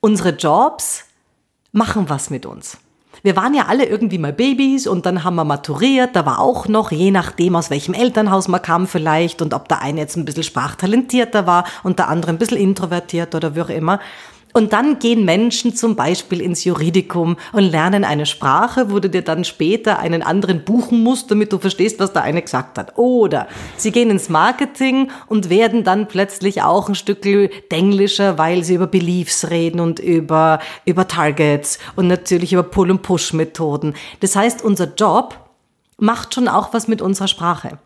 unsere 0.00 0.30
Jobs 0.30 1.04
machen 1.70 2.08
was 2.08 2.30
mit 2.30 2.46
uns. 2.46 2.78
Wir 3.26 3.34
waren 3.34 3.54
ja 3.54 3.64
alle 3.66 3.86
irgendwie 3.86 4.18
mal 4.18 4.32
Babys 4.32 4.86
und 4.86 5.04
dann 5.04 5.24
haben 5.24 5.34
wir 5.34 5.42
maturiert. 5.42 6.14
Da 6.14 6.24
war 6.24 6.38
auch 6.38 6.68
noch, 6.68 6.92
je 6.92 7.10
nachdem 7.10 7.56
aus 7.56 7.70
welchem 7.70 7.92
Elternhaus 7.92 8.46
man 8.46 8.62
kam 8.62 8.86
vielleicht 8.86 9.42
und 9.42 9.52
ob 9.52 9.66
der 9.68 9.82
eine 9.82 9.98
jetzt 9.98 10.14
ein 10.16 10.24
bisschen 10.24 10.44
sprachtalentierter 10.44 11.44
war 11.44 11.64
und 11.82 11.98
der 11.98 12.06
andere 12.06 12.30
ein 12.30 12.38
bisschen 12.38 12.56
introvertiert 12.56 13.34
oder 13.34 13.56
wie 13.56 13.62
auch 13.62 13.68
immer. 13.68 13.98
Und 14.56 14.72
dann 14.72 14.98
gehen 14.98 15.26
Menschen 15.26 15.76
zum 15.76 15.96
Beispiel 15.96 16.40
ins 16.40 16.64
Juridikum 16.64 17.36
und 17.52 17.64
lernen 17.64 18.04
eine 18.04 18.24
Sprache, 18.24 18.90
wo 18.90 19.00
du 19.00 19.10
dir 19.10 19.20
dann 19.20 19.44
später 19.44 19.98
einen 19.98 20.22
anderen 20.22 20.64
buchen 20.64 21.02
musst, 21.02 21.30
damit 21.30 21.52
du 21.52 21.58
verstehst, 21.58 22.00
was 22.00 22.14
der 22.14 22.22
eine 22.22 22.40
gesagt 22.40 22.78
hat. 22.78 22.96
Oder 22.96 23.48
sie 23.76 23.92
gehen 23.92 24.08
ins 24.08 24.30
Marketing 24.30 25.10
und 25.26 25.50
werden 25.50 25.84
dann 25.84 26.08
plötzlich 26.08 26.62
auch 26.62 26.88
ein 26.88 26.94
Stück 26.94 27.20
denglischer, 27.70 28.38
weil 28.38 28.64
sie 28.64 28.76
über 28.76 28.86
Beliefs 28.86 29.50
reden 29.50 29.78
und 29.78 29.98
über, 29.98 30.60
über 30.86 31.06
Targets 31.06 31.78
und 31.94 32.06
natürlich 32.06 32.54
über 32.54 32.62
Pull- 32.62 32.90
und 32.90 33.02
Push-Methoden. 33.02 33.92
Das 34.20 34.36
heißt, 34.36 34.64
unser 34.64 34.94
Job 34.94 35.36
macht 35.98 36.32
schon 36.32 36.48
auch 36.48 36.72
was 36.72 36.88
mit 36.88 37.02
unserer 37.02 37.28
Sprache. 37.28 37.78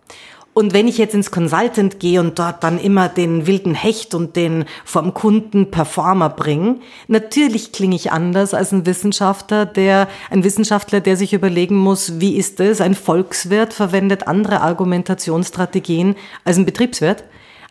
Und 0.52 0.74
wenn 0.74 0.88
ich 0.88 0.98
jetzt 0.98 1.14
ins 1.14 1.30
Consultant 1.30 2.00
gehe 2.00 2.20
und 2.20 2.38
dort 2.38 2.64
dann 2.64 2.80
immer 2.80 3.08
den 3.08 3.46
wilden 3.46 3.74
Hecht 3.74 4.14
und 4.14 4.34
den 4.34 4.64
vom 4.84 5.14
Kunden 5.14 5.70
Performer 5.70 6.28
bringe, 6.28 6.76
natürlich 7.06 7.70
klinge 7.70 7.94
ich 7.94 8.10
anders 8.10 8.52
als 8.52 8.72
ein 8.72 8.84
Wissenschaftler, 8.84 9.64
der, 9.64 10.08
ein 10.28 10.42
Wissenschaftler, 10.42 11.00
der 11.00 11.16
sich 11.16 11.32
überlegen 11.32 11.76
muss, 11.76 12.20
wie 12.20 12.36
ist 12.36 12.58
es? 12.58 12.80
Ein 12.80 12.94
Volkswirt 12.94 13.72
verwendet 13.72 14.26
andere 14.26 14.60
Argumentationsstrategien 14.60 16.16
als 16.44 16.58
ein 16.58 16.66
Betriebswirt. 16.66 17.22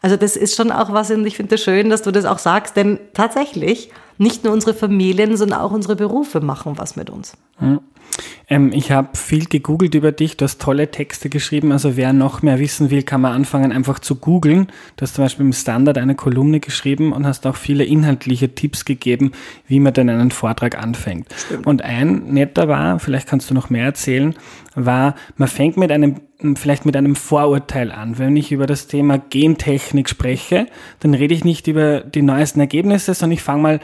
Also 0.01 0.15
das 0.15 0.37
ist 0.37 0.55
schon 0.55 0.71
auch 0.71 0.93
was 0.93 1.11
und 1.11 1.25
ich 1.25 1.35
finde 1.35 1.55
es 1.55 1.63
schön, 1.63 1.89
dass 1.89 2.03
du 2.03 2.11
das 2.11 2.23
auch 2.23 2.39
sagst, 2.39 2.77
denn 2.77 2.99
tatsächlich 3.13 3.91
nicht 4.17 4.45
nur 4.45 4.53
unsere 4.53 4.73
Familien, 4.73 5.35
sondern 5.35 5.59
auch 5.59 5.71
unsere 5.71 5.97
Berufe 5.97 6.39
machen 6.39 6.77
was 6.77 6.95
mit 6.95 7.09
uns. 7.09 7.33
Ja. 7.59 7.79
Ähm, 8.49 8.71
ich 8.73 8.91
habe 8.91 9.09
viel 9.15 9.45
gegoogelt 9.45 9.95
über 9.95 10.11
dich, 10.11 10.37
du 10.37 10.45
hast 10.45 10.61
tolle 10.61 10.91
Texte 10.91 11.29
geschrieben. 11.29 11.71
Also 11.71 11.95
wer 11.95 12.13
noch 12.13 12.41
mehr 12.41 12.59
wissen 12.59 12.89
will, 12.89 13.03
kann 13.03 13.21
man 13.21 13.33
anfangen 13.33 13.71
einfach 13.71 13.99
zu 13.99 14.15
googeln. 14.15 14.67
Du 14.97 15.03
hast 15.03 15.15
zum 15.15 15.25
Beispiel 15.25 15.45
im 15.45 15.53
Standard 15.53 15.97
eine 15.97 16.15
Kolumne 16.15 16.59
geschrieben 16.59 17.13
und 17.13 17.25
hast 17.25 17.45
auch 17.45 17.55
viele 17.55 17.85
inhaltliche 17.85 18.53
Tipps 18.55 18.85
gegeben, 18.85 19.31
wie 19.67 19.79
man 19.79 19.93
denn 19.93 20.09
einen 20.09 20.31
Vortrag 20.31 20.77
anfängt. 20.77 21.27
Stimmt. 21.35 21.67
Und 21.67 21.83
ein 21.83 22.25
netter 22.33 22.67
war, 22.67 22.99
vielleicht 22.99 23.27
kannst 23.27 23.49
du 23.49 23.53
noch 23.53 23.69
mehr 23.69 23.85
erzählen, 23.85 24.35
war, 24.75 25.15
man 25.35 25.47
fängt 25.47 25.77
mit 25.77 25.91
einem 25.91 26.15
vielleicht 26.55 26.85
mit 26.85 26.95
einem 26.95 27.17
Vorurteil 27.17 27.91
an. 27.91 28.17
Wenn 28.17 28.37
ich 28.37 28.53
über 28.53 28.65
das 28.65 28.87
Thema 28.87 29.17
Gentechnik 29.17 30.09
spreche, 30.09 30.67
dann 31.01 31.13
rede 31.13 31.33
ich 31.33 31.43
nicht 31.43 31.67
über 31.67 31.99
die 31.99 32.21
neuesten 32.21 32.61
Ergebnisse, 32.61 33.13
sondern 33.13 33.33
ich 33.33 33.43
fange 33.43 33.61
mal 33.61 33.79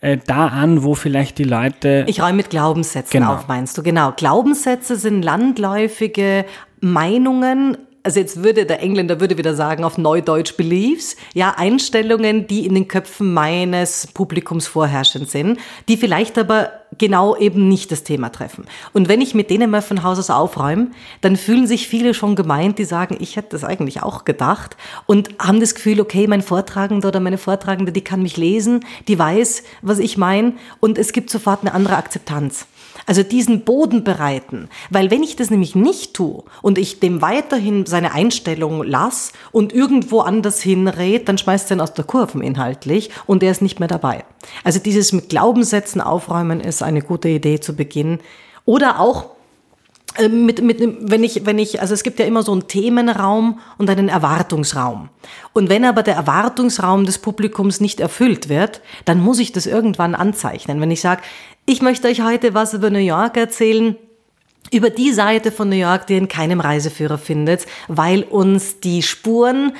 äh, 0.00 0.18
da 0.26 0.48
an, 0.48 0.82
wo 0.82 0.94
vielleicht 0.94 1.38
die 1.38 1.44
Leute. 1.44 2.04
Ich 2.08 2.22
räume 2.22 2.34
mit 2.34 2.50
Glaubenssätzen 2.50 3.20
genau. 3.20 3.34
auf, 3.34 3.48
meinst 3.48 3.76
du? 3.76 3.82
Genau. 3.82 4.12
Glaubenssätze 4.16 4.96
sind 4.96 5.22
landläufige 5.22 6.44
Meinungen 6.80 7.76
also 8.02 8.20
jetzt 8.20 8.42
würde 8.42 8.66
der 8.66 8.80
Engländer 8.80 9.20
würde 9.20 9.36
wieder 9.36 9.54
sagen 9.54 9.84
auf 9.84 9.98
Neudeutsch 9.98 10.56
Beliefs, 10.56 11.16
ja, 11.34 11.54
Einstellungen, 11.56 12.46
die 12.46 12.66
in 12.66 12.74
den 12.74 12.88
Köpfen 12.88 13.34
meines 13.34 14.06
Publikums 14.06 14.66
vorherrschend 14.66 15.30
sind, 15.30 15.58
die 15.88 15.96
vielleicht 15.96 16.38
aber 16.38 16.70
genau 16.98 17.36
eben 17.36 17.68
nicht 17.68 17.92
das 17.92 18.02
Thema 18.02 18.30
treffen. 18.30 18.64
Und 18.92 19.08
wenn 19.08 19.20
ich 19.20 19.34
mit 19.34 19.50
denen 19.50 19.70
mal 19.70 19.82
von 19.82 20.02
Haus 20.02 20.18
aus 20.18 20.30
aufräume, 20.30 20.88
dann 21.20 21.36
fühlen 21.36 21.66
sich 21.66 21.88
viele 21.88 22.14
schon 22.14 22.36
gemeint, 22.36 22.78
die 22.78 22.84
sagen, 22.84 23.18
ich 23.20 23.36
hätte 23.36 23.50
das 23.50 23.64
eigentlich 23.64 24.02
auch 24.02 24.24
gedacht 24.24 24.76
und 25.06 25.30
haben 25.38 25.60
das 25.60 25.74
Gefühl, 25.74 26.00
okay, 26.00 26.26
mein 26.26 26.42
Vortragender 26.42 27.08
oder 27.08 27.20
meine 27.20 27.38
Vortragende, 27.38 27.92
die 27.92 28.04
kann 28.04 28.22
mich 28.22 28.36
lesen, 28.36 28.84
die 29.08 29.18
weiß, 29.18 29.62
was 29.82 29.98
ich 29.98 30.16
meine 30.16 30.54
und 30.80 30.98
es 30.98 31.12
gibt 31.12 31.30
sofort 31.30 31.60
eine 31.60 31.74
andere 31.74 31.96
Akzeptanz. 31.96 32.66
Also 33.06 33.22
diesen 33.22 33.64
Boden 33.64 34.04
bereiten. 34.04 34.68
Weil 34.90 35.10
wenn 35.10 35.22
ich 35.22 35.36
das 35.36 35.50
nämlich 35.50 35.74
nicht 35.74 36.14
tue 36.14 36.44
und 36.62 36.78
ich 36.78 37.00
dem 37.00 37.22
weiterhin 37.22 37.86
seine 37.86 38.12
Einstellung 38.12 38.82
lasse 38.82 39.32
und 39.52 39.72
irgendwo 39.72 40.20
anders 40.20 40.60
hinrät, 40.60 41.28
dann 41.28 41.38
schmeißt 41.38 41.70
er 41.70 41.76
ihn 41.76 41.80
aus 41.80 41.94
der 41.94 42.04
Kurve 42.04 42.42
inhaltlich 42.42 43.10
und 43.26 43.42
er 43.42 43.50
ist 43.50 43.62
nicht 43.62 43.80
mehr 43.80 43.88
dabei. 43.88 44.24
Also 44.64 44.78
dieses 44.78 45.12
mit 45.12 45.28
Glaubenssätzen 45.28 46.00
aufräumen 46.00 46.60
ist 46.60 46.82
eine 46.82 47.02
gute 47.02 47.28
Idee 47.28 47.60
zu 47.60 47.74
Beginn. 47.74 48.20
Oder 48.64 49.00
auch 49.00 49.26
mit, 50.18 50.62
mit, 50.62 50.80
wenn 51.00 51.24
ich, 51.24 51.46
wenn 51.46 51.58
ich, 51.58 51.80
also 51.80 51.94
es 51.94 52.02
gibt 52.02 52.18
ja 52.18 52.26
immer 52.26 52.42
so 52.42 52.52
einen 52.52 52.66
Themenraum 52.66 53.60
und 53.78 53.88
einen 53.88 54.08
Erwartungsraum. 54.08 55.08
Und 55.52 55.68
wenn 55.68 55.84
aber 55.84 56.02
der 56.02 56.14
Erwartungsraum 56.14 57.06
des 57.06 57.18
Publikums 57.18 57.80
nicht 57.80 58.00
erfüllt 58.00 58.48
wird, 58.48 58.80
dann 59.04 59.20
muss 59.20 59.38
ich 59.38 59.52
das 59.52 59.66
irgendwann 59.66 60.14
anzeichnen. 60.14 60.80
Wenn 60.80 60.90
ich 60.90 61.00
sage, 61.00 61.22
ich 61.66 61.82
möchte 61.82 62.08
euch 62.08 62.22
heute 62.22 62.54
was 62.54 62.74
über 62.74 62.90
New 62.90 62.98
York 62.98 63.36
erzählen, 63.36 63.96
über 64.72 64.90
die 64.90 65.12
Seite 65.12 65.52
von 65.52 65.68
New 65.68 65.76
York, 65.76 66.06
die 66.06 66.14
ihr 66.14 66.18
in 66.18 66.28
keinem 66.28 66.60
Reiseführer 66.60 67.18
findet, 67.18 67.66
weil 67.88 68.22
uns 68.24 68.80
die 68.80 69.02
Spuren 69.02 69.72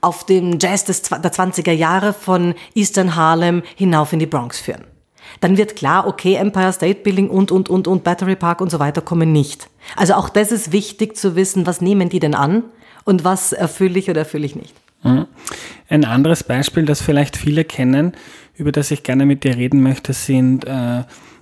auf 0.00 0.26
dem 0.26 0.58
Jazz 0.60 0.84
des, 0.84 1.02
der 1.02 1.32
20er 1.32 1.72
Jahre 1.72 2.12
von 2.12 2.54
Eastern 2.74 3.16
Harlem 3.16 3.62
hinauf 3.74 4.12
in 4.12 4.18
die 4.18 4.26
Bronx 4.26 4.60
führen 4.60 4.93
dann 5.44 5.58
wird 5.58 5.76
klar, 5.76 6.06
okay, 6.06 6.36
Empire 6.36 6.72
State 6.72 7.00
Building 7.02 7.28
und, 7.28 7.52
und, 7.52 7.68
und, 7.68 7.86
und 7.86 8.02
Battery 8.02 8.34
Park 8.34 8.62
und 8.62 8.70
so 8.70 8.78
weiter 8.78 9.02
kommen 9.02 9.30
nicht. 9.30 9.68
Also 9.94 10.14
auch 10.14 10.30
das 10.30 10.50
ist 10.50 10.72
wichtig 10.72 11.18
zu 11.18 11.36
wissen, 11.36 11.66
was 11.66 11.82
nehmen 11.82 12.08
die 12.08 12.18
denn 12.18 12.34
an 12.34 12.64
und 13.04 13.24
was 13.24 13.52
erfülle 13.52 13.98
ich 13.98 14.08
oder 14.08 14.20
erfülle 14.20 14.46
ich 14.46 14.56
nicht. 14.56 14.74
Mhm. 15.02 15.26
Ein 15.90 16.06
anderes 16.06 16.44
Beispiel, 16.44 16.86
das 16.86 17.02
vielleicht 17.02 17.36
viele 17.36 17.64
kennen, 17.64 18.12
über 18.54 18.72
das 18.72 18.90
ich 18.90 19.02
gerne 19.02 19.26
mit 19.26 19.44
dir 19.44 19.54
reden 19.58 19.82
möchte, 19.82 20.14
sind 20.14 20.64
äh, 20.64 21.00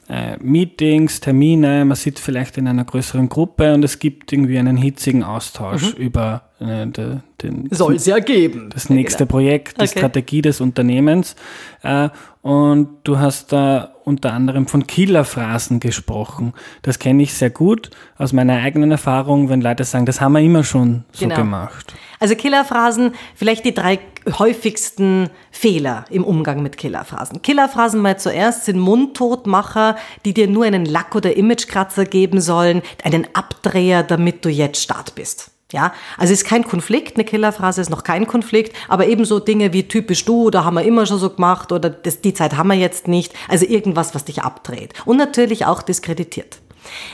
äh, 0.08 0.36
Meetings, 0.40 1.20
Termine, 1.20 1.84
man 1.84 1.96
sitzt 1.96 2.24
vielleicht 2.24 2.58
in 2.58 2.66
einer 2.66 2.84
größeren 2.84 3.28
Gruppe 3.28 3.72
und 3.72 3.84
es 3.84 4.00
gibt 4.00 4.32
irgendwie 4.32 4.58
einen 4.58 4.76
hitzigen 4.76 5.22
Austausch 5.22 5.94
mhm. 5.94 6.02
über 6.02 6.42
äh, 6.58 6.88
de, 6.88 7.18
den, 7.40 7.68
Soll 7.70 7.94
es 7.94 8.06
ja 8.06 8.18
geben. 8.18 8.68
Das 8.74 8.90
nächste 8.90 9.18
genau. 9.18 9.30
Projekt, 9.30 9.80
die 9.80 9.84
okay. 9.84 9.98
Strategie 9.98 10.42
des 10.42 10.60
Unternehmens. 10.60 11.36
Äh, 11.82 12.08
und 12.42 12.88
du 13.04 13.18
hast 13.18 13.52
da 13.52 13.91
unter 14.04 14.32
anderem 14.32 14.66
von 14.66 14.86
Killerphrasen 14.86 15.80
gesprochen. 15.80 16.52
Das 16.82 16.98
kenne 16.98 17.22
ich 17.22 17.34
sehr 17.34 17.50
gut 17.50 17.90
aus 18.18 18.32
meiner 18.32 18.54
eigenen 18.54 18.90
Erfahrung, 18.90 19.48
wenn 19.48 19.60
Leute 19.60 19.84
sagen, 19.84 20.06
das 20.06 20.20
haben 20.20 20.32
wir 20.32 20.40
immer 20.40 20.64
schon 20.64 21.04
so 21.12 21.26
genau. 21.26 21.36
gemacht. 21.36 21.94
Also 22.20 22.34
Killerphrasen, 22.34 23.14
vielleicht 23.34 23.64
die 23.64 23.74
drei 23.74 23.98
häufigsten 24.38 25.30
Fehler 25.50 26.04
im 26.10 26.24
Umgang 26.24 26.62
mit 26.62 26.76
Killerphrasen. 26.76 27.42
Killerphrasen 27.42 28.00
mal 28.00 28.18
zuerst 28.18 28.64
sind 28.64 28.78
Mundtotmacher, 28.78 29.96
die 30.24 30.34
dir 30.34 30.46
nur 30.46 30.64
einen 30.64 30.84
Lack- 30.84 31.14
oder 31.14 31.36
Imagekratzer 31.36 32.04
geben 32.04 32.40
sollen, 32.40 32.82
einen 33.02 33.26
Abdreher, 33.34 34.02
damit 34.02 34.44
du 34.44 34.48
jetzt 34.48 34.82
Start 34.82 35.14
bist. 35.14 35.51
Ja, 35.72 35.92
also 36.18 36.32
es 36.32 36.42
ist 36.42 36.48
kein 36.48 36.64
Konflikt, 36.64 37.16
eine 37.16 37.24
Killerphrase 37.24 37.80
ist 37.80 37.88
noch 37.88 38.04
kein 38.04 38.26
Konflikt, 38.26 38.76
aber 38.88 39.06
ebenso 39.06 39.40
Dinge 39.40 39.72
wie 39.72 39.88
typisch 39.88 40.24
du, 40.26 40.50
da 40.50 40.64
haben 40.64 40.74
wir 40.74 40.82
immer 40.82 41.06
schon 41.06 41.18
so 41.18 41.30
gemacht 41.30 41.72
oder 41.72 41.88
das, 41.88 42.20
die 42.20 42.34
Zeit 42.34 42.56
haben 42.56 42.68
wir 42.68 42.76
jetzt 42.76 43.08
nicht, 43.08 43.32
also 43.48 43.64
irgendwas, 43.64 44.14
was 44.14 44.26
dich 44.26 44.42
abdreht 44.42 44.92
und 45.06 45.16
natürlich 45.16 45.64
auch 45.64 45.82
diskreditiert. 45.82 46.60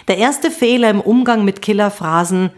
Der 0.09 0.19
erste 0.19 0.51
Fehler 0.51 0.91
im 0.91 1.01
Umgang 1.01 1.45
mit 1.45 1.63
Killerphrasen 1.63 2.51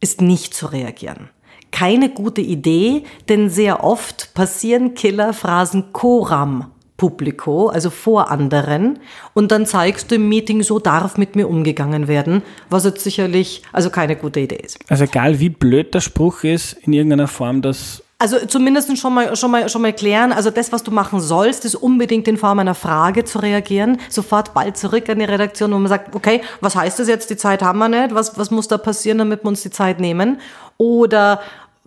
ist 0.00 0.20
nicht 0.20 0.52
zu 0.52 0.66
reagieren. 0.66 1.30
Keine 1.70 2.08
gute 2.10 2.40
Idee, 2.40 3.04
denn 3.28 3.48
sehr 3.48 3.84
oft 3.84 4.34
passieren 4.34 4.94
Killerphrasen 4.94 5.92
coram 5.92 6.72
Publiko, 6.96 7.68
also 7.68 7.90
vor 7.90 8.30
anderen, 8.30 8.98
und 9.34 9.52
dann 9.52 9.66
zeigst 9.66 10.10
du 10.10 10.14
im 10.14 10.28
Meeting, 10.28 10.62
so 10.62 10.78
darf 10.78 11.16
mit 11.16 11.36
mir 11.36 11.48
umgegangen 11.48 12.08
werden, 12.08 12.42
was 12.70 12.84
jetzt 12.84 13.04
sicherlich 13.04 13.62
also 13.72 13.90
keine 13.90 14.16
gute 14.16 14.40
Idee 14.40 14.60
ist. 14.62 14.78
Also 14.88 15.04
egal 15.04 15.38
wie 15.40 15.50
blöd 15.50 15.94
der 15.94 16.00
Spruch 16.00 16.44
ist, 16.44 16.72
in 16.72 16.92
irgendeiner 16.92 17.28
Form 17.28 17.62
das 17.62 18.02
also 18.18 18.38
zumindest 18.46 18.96
schon 18.96 19.12
mal, 19.12 19.36
schon, 19.36 19.50
mal, 19.50 19.68
schon 19.68 19.82
mal 19.82 19.92
klären, 19.92 20.32
also 20.32 20.50
das, 20.50 20.72
was 20.72 20.82
du 20.82 20.90
machen 20.90 21.20
sollst, 21.20 21.66
ist 21.66 21.74
unbedingt 21.74 22.26
in 22.28 22.38
Form 22.38 22.58
einer 22.58 22.74
Frage 22.74 23.24
zu 23.24 23.40
reagieren, 23.40 23.98
sofort 24.08 24.54
bald 24.54 24.78
zurück 24.78 25.10
an 25.10 25.18
die 25.18 25.26
Redaktion, 25.26 25.70
wo 25.72 25.78
man 25.78 25.88
sagt, 25.88 26.14
okay, 26.14 26.40
was 26.62 26.76
heißt 26.76 26.98
das 26.98 27.08
jetzt, 27.08 27.28
die 27.28 27.36
Zeit 27.36 27.62
haben 27.62 27.78
wir 27.78 27.90
nicht, 27.90 28.14
was, 28.14 28.38
was 28.38 28.50
muss 28.50 28.68
da 28.68 28.78
passieren, 28.78 29.18
damit 29.18 29.44
wir 29.44 29.48
uns 29.48 29.62
die 29.62 29.70
Zeit 29.70 30.00
nehmen? 30.00 30.40
Oder 30.78 31.40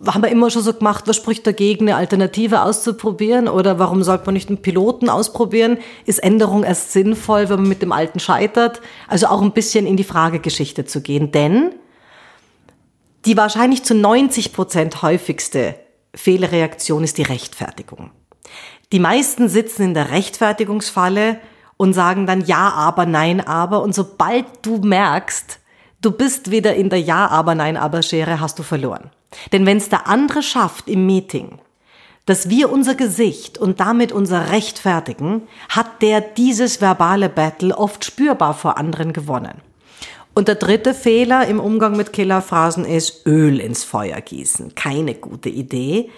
haben 0.06 0.22
wir 0.22 0.30
immer 0.30 0.50
schon 0.50 0.62
so 0.62 0.72
gemacht, 0.72 1.04
was 1.06 1.16
spricht 1.16 1.46
dagegen, 1.46 1.88
eine 1.88 1.96
Alternative 1.96 2.62
auszuprobieren? 2.62 3.48
Oder 3.48 3.78
warum 3.78 4.02
sollte 4.02 4.26
man 4.26 4.34
nicht 4.34 4.48
einen 4.48 4.62
Piloten 4.62 5.08
ausprobieren? 5.08 5.78
Ist 6.06 6.22
Änderung 6.22 6.64
erst 6.64 6.92
sinnvoll, 6.92 7.48
wenn 7.48 7.60
man 7.60 7.68
mit 7.68 7.82
dem 7.82 7.92
Alten 7.92 8.18
scheitert? 8.18 8.80
Also 9.08 9.26
auch 9.26 9.42
ein 9.42 9.52
bisschen 9.52 9.86
in 9.86 9.96
die 9.96 10.04
Fragegeschichte 10.04 10.86
zu 10.86 11.02
gehen. 11.02 11.32
Denn 11.32 11.74
die 13.26 13.36
wahrscheinlich 13.36 13.82
zu 13.84 13.94
90 13.94 14.52
Prozent 14.52 15.02
häufigste 15.02 15.74
Fehlreaktion 16.14 17.04
ist 17.04 17.18
die 17.18 17.22
Rechtfertigung. 17.22 18.10
Die 18.92 19.00
meisten 19.00 19.48
sitzen 19.48 19.82
in 19.82 19.94
der 19.94 20.10
Rechtfertigungsfalle 20.10 21.38
und 21.76 21.92
sagen 21.92 22.26
dann 22.26 22.44
ja, 22.44 22.70
aber, 22.70 23.06
nein, 23.06 23.40
aber. 23.40 23.82
Und 23.82 23.94
sobald 23.94 24.46
du 24.62 24.78
merkst, 24.78 25.59
du 26.00 26.10
bist 26.10 26.50
wieder 26.50 26.74
in 26.74 26.90
der 26.90 27.00
Ja, 27.00 27.28
aber, 27.28 27.54
nein, 27.54 27.76
aber 27.76 28.02
Schere, 28.02 28.40
hast 28.40 28.58
du 28.58 28.62
verloren. 28.62 29.10
Denn 29.52 29.66
wenn 29.66 29.76
es 29.76 29.88
der 29.88 30.08
andere 30.08 30.42
schafft 30.42 30.88
im 30.88 31.06
Meeting, 31.06 31.58
dass 32.26 32.48
wir 32.48 32.70
unser 32.70 32.94
Gesicht 32.94 33.58
und 33.58 33.80
damit 33.80 34.12
unser 34.12 34.50
Recht 34.50 34.78
fertigen, 34.78 35.42
hat 35.68 36.02
der 36.02 36.20
dieses 36.20 36.80
verbale 36.80 37.28
Battle 37.28 37.76
oft 37.76 38.04
spürbar 38.04 38.54
vor 38.54 38.78
anderen 38.78 39.12
gewonnen. 39.12 39.60
Und 40.32 40.46
der 40.46 40.54
dritte 40.54 40.94
Fehler 40.94 41.46
im 41.48 41.58
Umgang 41.58 41.96
mit 41.96 42.12
Killerphrasen 42.12 42.84
ist 42.84 43.26
Öl 43.26 43.58
ins 43.58 43.82
Feuer 43.82 44.20
gießen. 44.20 44.74
Keine 44.74 45.14
gute 45.14 45.48
Idee. 45.48 46.10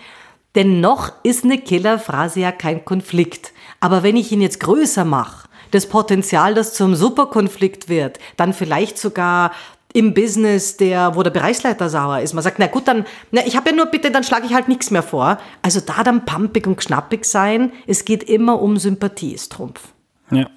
Denn 0.55 0.81
noch 0.81 1.13
ist 1.23 1.45
eine 1.45 1.59
Killerphrase 1.59 2.41
ja 2.41 2.53
kein 2.53 2.85
Konflikt. 2.85 3.53
Aber 3.81 4.03
wenn 4.03 4.17
ich 4.17 4.31
ihn 4.31 4.43
jetzt 4.43 4.61
größer 4.61 5.07
mache, 5.07 5.42
das 5.73 5.87
Potenzial, 5.87 6.55
das 6.55 6.75
zum 6.75 6.95
Superkonflikt 6.95 7.89
wird, 7.89 8.19
dann 8.37 8.53
vielleicht 8.53 8.99
sogar 8.99 9.53
im 9.93 10.15
Business, 10.15 10.77
der, 10.77 11.17
wo 11.17 11.23
der 11.23 11.31
Bereichsleiter 11.31 11.91
sauer 11.91 12.21
ist. 12.21 12.33
Man 12.33 12.43
sagt, 12.43 12.59
na 12.59 12.67
gut, 12.67 12.89
dann, 12.89 13.05
na, 13.31 13.43
ich 13.47 13.57
habe 13.57 13.71
ja 13.71 13.77
nur 13.77 13.87
bitte, 13.87 14.11
dann 14.11 14.25
schlage 14.25 14.47
ich 14.47 14.55
halt 14.55 14.69
nichts 14.69 14.91
mehr 14.91 15.03
vor. 15.03 15.39
Also 15.61 15.81
da 15.81 16.03
dann 16.03 16.25
pumpig 16.25 16.67
und 16.67 16.83
schnappig 16.83 17.25
sein, 17.25 17.73
es 17.87 18.05
geht 18.05 18.23
immer 18.23 18.61
um 18.63 18.79
Sympathie, 18.79 19.35
ist 19.35 19.53
Trumpf. 19.53 19.81
Ja. 20.31 20.49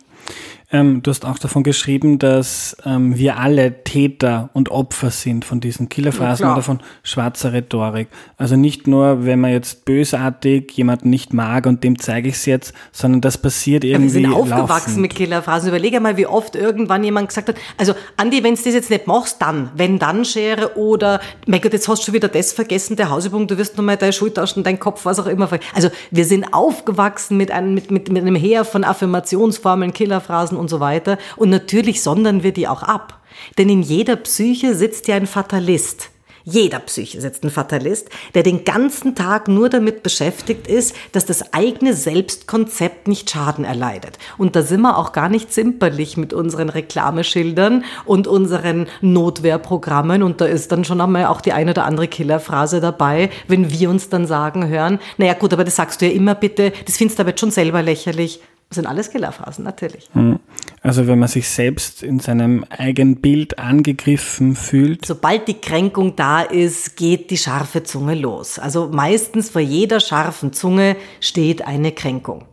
Ähm, 0.76 1.02
du 1.02 1.12
hast 1.12 1.26
auch 1.26 1.40
davon 1.40 1.64
geschrieben, 1.64 2.20
dass 2.20 2.76
ähm, 2.86 3.18
wir 3.18 3.38
alle 3.38 3.84
Täter 3.84 4.50
und 4.52 4.72
Opfer 4.72 5.10
sind 5.10 5.46
von 5.46 5.62
diesen 5.62 5.88
Killerphrasen 5.88 6.46
ja, 6.46 6.54
oder 6.54 6.62
von 6.62 6.82
schwarzer 7.02 7.54
Rhetorik. 7.54 8.10
Also 8.38 8.58
nicht 8.58 8.86
nur, 8.86 9.26
wenn 9.26 9.40
man 9.40 9.52
jetzt 9.52 9.86
bösartig 9.86 10.72
jemanden 10.74 11.10
nicht 11.10 11.34
mag 11.34 11.66
und 11.66 11.84
dem 11.84 11.98
zeige 11.98 12.28
ich 12.28 12.36
es 12.36 12.46
jetzt, 12.46 12.74
sondern 12.92 13.22
das 13.22 13.38
passiert 13.38 13.86
irgendwie. 13.86 14.20
Ja, 14.20 14.30
wir 14.30 14.30
sind 14.30 14.34
aufgewachsen 14.34 14.68
laufend. 14.68 14.98
mit 14.98 15.16
Killerphrasen. 15.16 15.70
Überlege 15.70 16.02
mal, 16.02 16.18
wie 16.18 16.28
oft 16.28 16.58
irgendwann 16.58 17.06
jemand 17.06 17.30
gesagt 17.30 17.48
hat, 17.48 17.56
also 17.78 17.94
Andi, 18.18 18.44
wenn 18.44 18.56
du 18.56 18.62
das 18.62 18.74
jetzt 18.74 18.90
nicht 18.90 19.08
machst, 19.08 19.42
dann, 19.42 19.70
wenn 19.78 19.98
dann 19.98 20.26
Schere 20.26 20.78
oder, 20.78 21.22
mein 21.48 21.62
Gott, 21.62 21.72
jetzt 21.72 21.88
hast 21.88 22.02
du 22.02 22.06
schon 22.08 22.16
wieder 22.16 22.28
das 22.28 22.52
vergessen, 22.52 22.98
der 22.98 23.10
Hausübung, 23.10 23.48
du 23.48 23.58
wirst 23.58 23.78
nochmal 23.78 23.96
deine 23.96 24.12
Schultaschen, 24.12 24.64
dein 24.64 24.80
Kopf, 24.80 25.06
was 25.06 25.20
auch 25.20 25.28
immer. 25.28 25.50
Also 25.74 25.90
wir 26.12 26.26
sind 26.26 26.54
aufgewachsen 26.54 27.38
mit 27.38 27.52
einem, 27.52 27.74
mit, 27.74 27.92
mit, 27.92 28.12
mit 28.12 28.24
einem 28.24 28.36
Heer 28.36 28.66
von 28.66 28.84
Affirmationsformeln, 28.84 29.94
Killerphrasen 29.94 30.58
und 30.58 30.65
und 30.66 30.70
so 30.70 30.80
weiter. 30.80 31.20
Und 31.36 31.52
natürlich 31.52 32.02
sondern 32.02 32.42
wir 32.42 32.52
die 32.52 32.68
auch 32.68 32.82
ab. 32.82 33.22
Denn 33.60 33.70
in 33.70 33.84
jeder 33.84 34.16
Psyche 34.16 34.74
sitzt 34.74 35.08
ja 35.08 35.16
ein 35.16 35.28
Fatalist. 35.28 36.10
Jeder 36.48 36.78
Psyche 36.78 37.20
sitzt 37.22 37.44
ein 37.44 37.50
Fatalist, 37.50 38.10
der 38.36 38.44
den 38.44 38.64
ganzen 38.66 39.16
Tag 39.16 39.48
nur 39.48 39.68
damit 39.68 40.04
beschäftigt 40.04 40.68
ist, 40.68 40.96
dass 41.12 41.26
das 41.26 41.54
eigene 41.54 41.96
Selbstkonzept 41.96 43.08
nicht 43.08 43.32
Schaden 43.32 43.66
erleidet. 43.66 44.20
Und 44.38 44.56
da 44.56 44.62
sind 44.62 44.82
wir 44.82 45.00
auch 45.00 45.12
gar 45.12 45.28
nicht 45.28 45.52
zimperlich 45.52 46.18
mit 46.18 46.34
unseren 46.34 46.70
Reklameschildern 46.70 47.84
und 48.06 48.28
unseren 48.28 48.86
Notwehrprogrammen. 49.02 50.22
Und 50.22 50.40
da 50.40 50.46
ist 50.46 50.72
dann 50.72 50.86
schon 50.86 51.02
einmal 51.02 51.26
auch 51.26 51.42
die 51.42 51.54
eine 51.54 51.72
oder 51.72 51.86
andere 51.86 52.08
Killerphrase 52.08 52.80
dabei, 52.80 53.32
wenn 53.48 53.72
wir 53.72 53.90
uns 53.90 54.10
dann 54.10 54.28
sagen 54.28 54.68
hören, 54.68 55.00
naja 55.18 55.34
gut, 55.34 55.52
aber 55.52 55.64
das 55.64 55.76
sagst 55.76 56.00
du 56.00 56.06
ja 56.06 56.12
immer 56.12 56.36
bitte, 56.36 56.74
das 56.86 56.98
findest 56.98 57.18
du 57.18 57.24
aber 57.24 57.32
jetzt 57.32 57.40
schon 57.40 57.52
selber 57.52 57.82
lächerlich. 57.82 58.40
Das 58.70 58.78
sind 58.78 58.88
alles 58.88 59.12
Killerphrasen, 59.12 59.64
natürlich. 59.64 60.10
Hm. 60.14 60.40
Also 60.82 61.08
wenn 61.08 61.20
man 61.20 61.30
sich 61.30 61.48
selbst 61.50 62.04
in 62.04 62.20
seinem 62.20 62.66
eigenen 62.70 63.18
Bild 63.18 63.58
angegriffen 63.60 64.56
fühlt. 64.56 65.06
Sobald 65.06 65.48
die 65.48 65.56
Kränkung 65.56 66.16
da 66.16 66.42
ist, 66.42 66.96
geht 66.96 67.32
die 67.32 67.38
scharfe 67.38 67.84
Zunge 67.84 68.16
los. 68.16 68.60
Also 68.60 68.90
meistens 68.92 69.50
vor 69.50 69.62
jeder 69.62 70.00
scharfen 70.00 70.54
Zunge 70.54 70.96
steht 71.20 71.66
eine 71.66 71.92
Kränkung. 71.92 72.46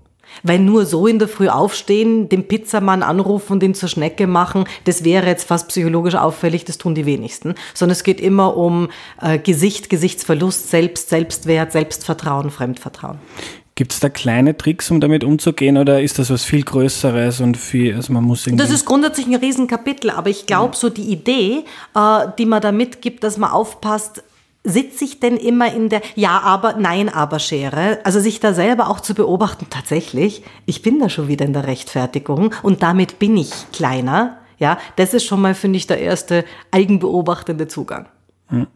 Weil 0.42 0.58
nur 0.58 0.86
so 0.86 1.06
in 1.06 1.18
der 1.18 1.28
Früh 1.28 1.48
aufstehen, 1.48 2.28
den 2.28 2.48
Pizzamann 2.48 3.02
anrufen 3.02 3.54
und 3.54 3.62
ihn 3.62 3.74
zur 3.74 3.88
Schnecke 3.88 4.26
machen, 4.26 4.64
das 4.84 5.04
wäre 5.04 5.26
jetzt 5.26 5.46
fast 5.46 5.68
psychologisch 5.68 6.14
auffällig, 6.14 6.64
das 6.64 6.78
tun 6.78 6.94
die 6.94 7.06
wenigsten. 7.06 7.54
Sondern 7.74 7.92
es 7.92 8.02
geht 8.02 8.20
immer 8.20 8.56
um 8.56 8.88
äh, 9.20 9.38
Gesicht, 9.38 9.90
Gesichtsverlust, 9.90 10.70
Selbst, 10.70 11.10
Selbstwert, 11.10 11.72
Selbstvertrauen, 11.72 12.50
Fremdvertrauen. 12.50 13.18
Gibt 13.74 13.92
es 13.92 14.00
da 14.00 14.10
kleine 14.10 14.56
Tricks, 14.56 14.90
um 14.90 15.00
damit 15.00 15.24
umzugehen 15.24 15.78
oder 15.78 16.02
ist 16.02 16.18
das 16.18 16.28
was 16.28 16.44
viel 16.44 16.62
Größeres 16.62 17.40
und 17.40 17.56
viel, 17.56 17.94
also 17.94 18.12
man 18.12 18.22
muss 18.22 18.46
irgendwie... 18.46 18.62
Das 18.62 18.72
ist 18.72 18.84
grundsätzlich 18.84 19.26
ein 19.26 19.34
Riesenkapitel, 19.34 20.10
aber 20.10 20.28
ich 20.28 20.46
glaube, 20.46 20.76
so 20.76 20.90
die 20.90 21.10
Idee, 21.10 21.64
äh, 21.94 22.26
die 22.38 22.44
man 22.44 22.60
da 22.60 22.70
mitgibt, 22.70 23.24
dass 23.24 23.38
man 23.38 23.50
aufpasst, 23.50 24.22
sitze 24.64 25.04
ich 25.04 25.20
denn 25.20 25.36
immer 25.36 25.72
in 25.74 25.88
der 25.88 26.02
Ja, 26.14 26.40
aber, 26.40 26.74
Nein, 26.74 27.08
aber 27.08 27.38
Schere? 27.38 27.98
Also 28.04 28.20
sich 28.20 28.40
da 28.40 28.54
selber 28.54 28.88
auch 28.88 29.00
zu 29.00 29.14
beobachten, 29.14 29.66
tatsächlich, 29.70 30.42
ich 30.66 30.82
bin 30.82 31.00
da 31.00 31.08
schon 31.08 31.28
wieder 31.28 31.44
in 31.44 31.52
der 31.52 31.66
Rechtfertigung 31.66 32.54
und 32.62 32.82
damit 32.82 33.18
bin 33.18 33.36
ich 33.36 33.52
kleiner 33.72 34.38
Ja, 34.58 34.78
das 34.96 35.14
ist 35.14 35.24
schon 35.24 35.40
mal, 35.40 35.54
finde 35.54 35.78
ich, 35.78 35.86
der 35.86 35.98
erste 35.98 36.44
eigenbeobachtende 36.70 37.68
Zugang. 37.68 38.06
Hm. 38.52 38.66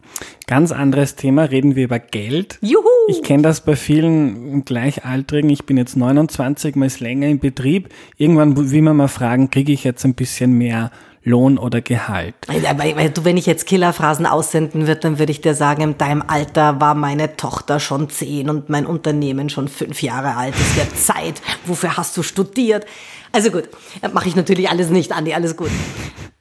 Ganz 0.46 0.72
anderes 0.72 1.16
Thema, 1.16 1.44
reden 1.44 1.76
wir 1.76 1.84
über 1.84 1.98
Geld. 1.98 2.58
Juhu! 2.62 2.84
Ich 3.08 3.22
kenne 3.22 3.42
das 3.42 3.60
bei 3.60 3.76
vielen 3.76 4.64
Gleichaltrigen. 4.64 5.50
Ich 5.50 5.66
bin 5.66 5.76
jetzt 5.76 5.96
29, 5.96 6.76
mal 6.76 6.86
ist 6.86 7.00
länger 7.00 7.28
im 7.28 7.40
Betrieb. 7.40 7.90
Irgendwann 8.16 8.56
will 8.56 8.82
man 8.82 8.96
mal 8.96 9.08
fragen, 9.08 9.50
kriege 9.50 9.72
ich 9.72 9.84
jetzt 9.84 10.04
ein 10.04 10.14
bisschen 10.14 10.52
mehr 10.56 10.90
Lohn 11.24 11.58
oder 11.58 11.82
Gehalt? 11.82 12.34
Du, 12.46 13.24
wenn 13.24 13.36
ich 13.36 13.44
jetzt 13.44 13.66
Killerphrasen 13.66 14.24
aussenden 14.24 14.86
würde, 14.86 15.00
dann 15.00 15.18
würde 15.18 15.32
ich 15.32 15.42
dir 15.42 15.54
sagen, 15.54 15.82
in 15.82 15.98
deinem 15.98 16.22
Alter 16.26 16.80
war 16.80 16.94
meine 16.94 17.36
Tochter 17.36 17.78
schon 17.78 18.08
zehn 18.08 18.48
und 18.48 18.70
mein 18.70 18.86
Unternehmen 18.86 19.50
schon 19.50 19.68
fünf 19.68 20.02
Jahre 20.02 20.36
alt. 20.36 20.54
Es 20.54 20.76
wird 20.76 20.96
Zeit. 20.96 21.42
Wofür 21.66 21.96
hast 21.96 22.16
du 22.16 22.22
studiert? 22.22 22.86
Also 23.32 23.50
gut, 23.50 23.68
mache 24.14 24.28
ich 24.28 24.36
natürlich 24.36 24.70
alles 24.70 24.88
nicht, 24.88 25.12
Andi, 25.12 25.34
alles 25.34 25.56
gut. 25.56 25.70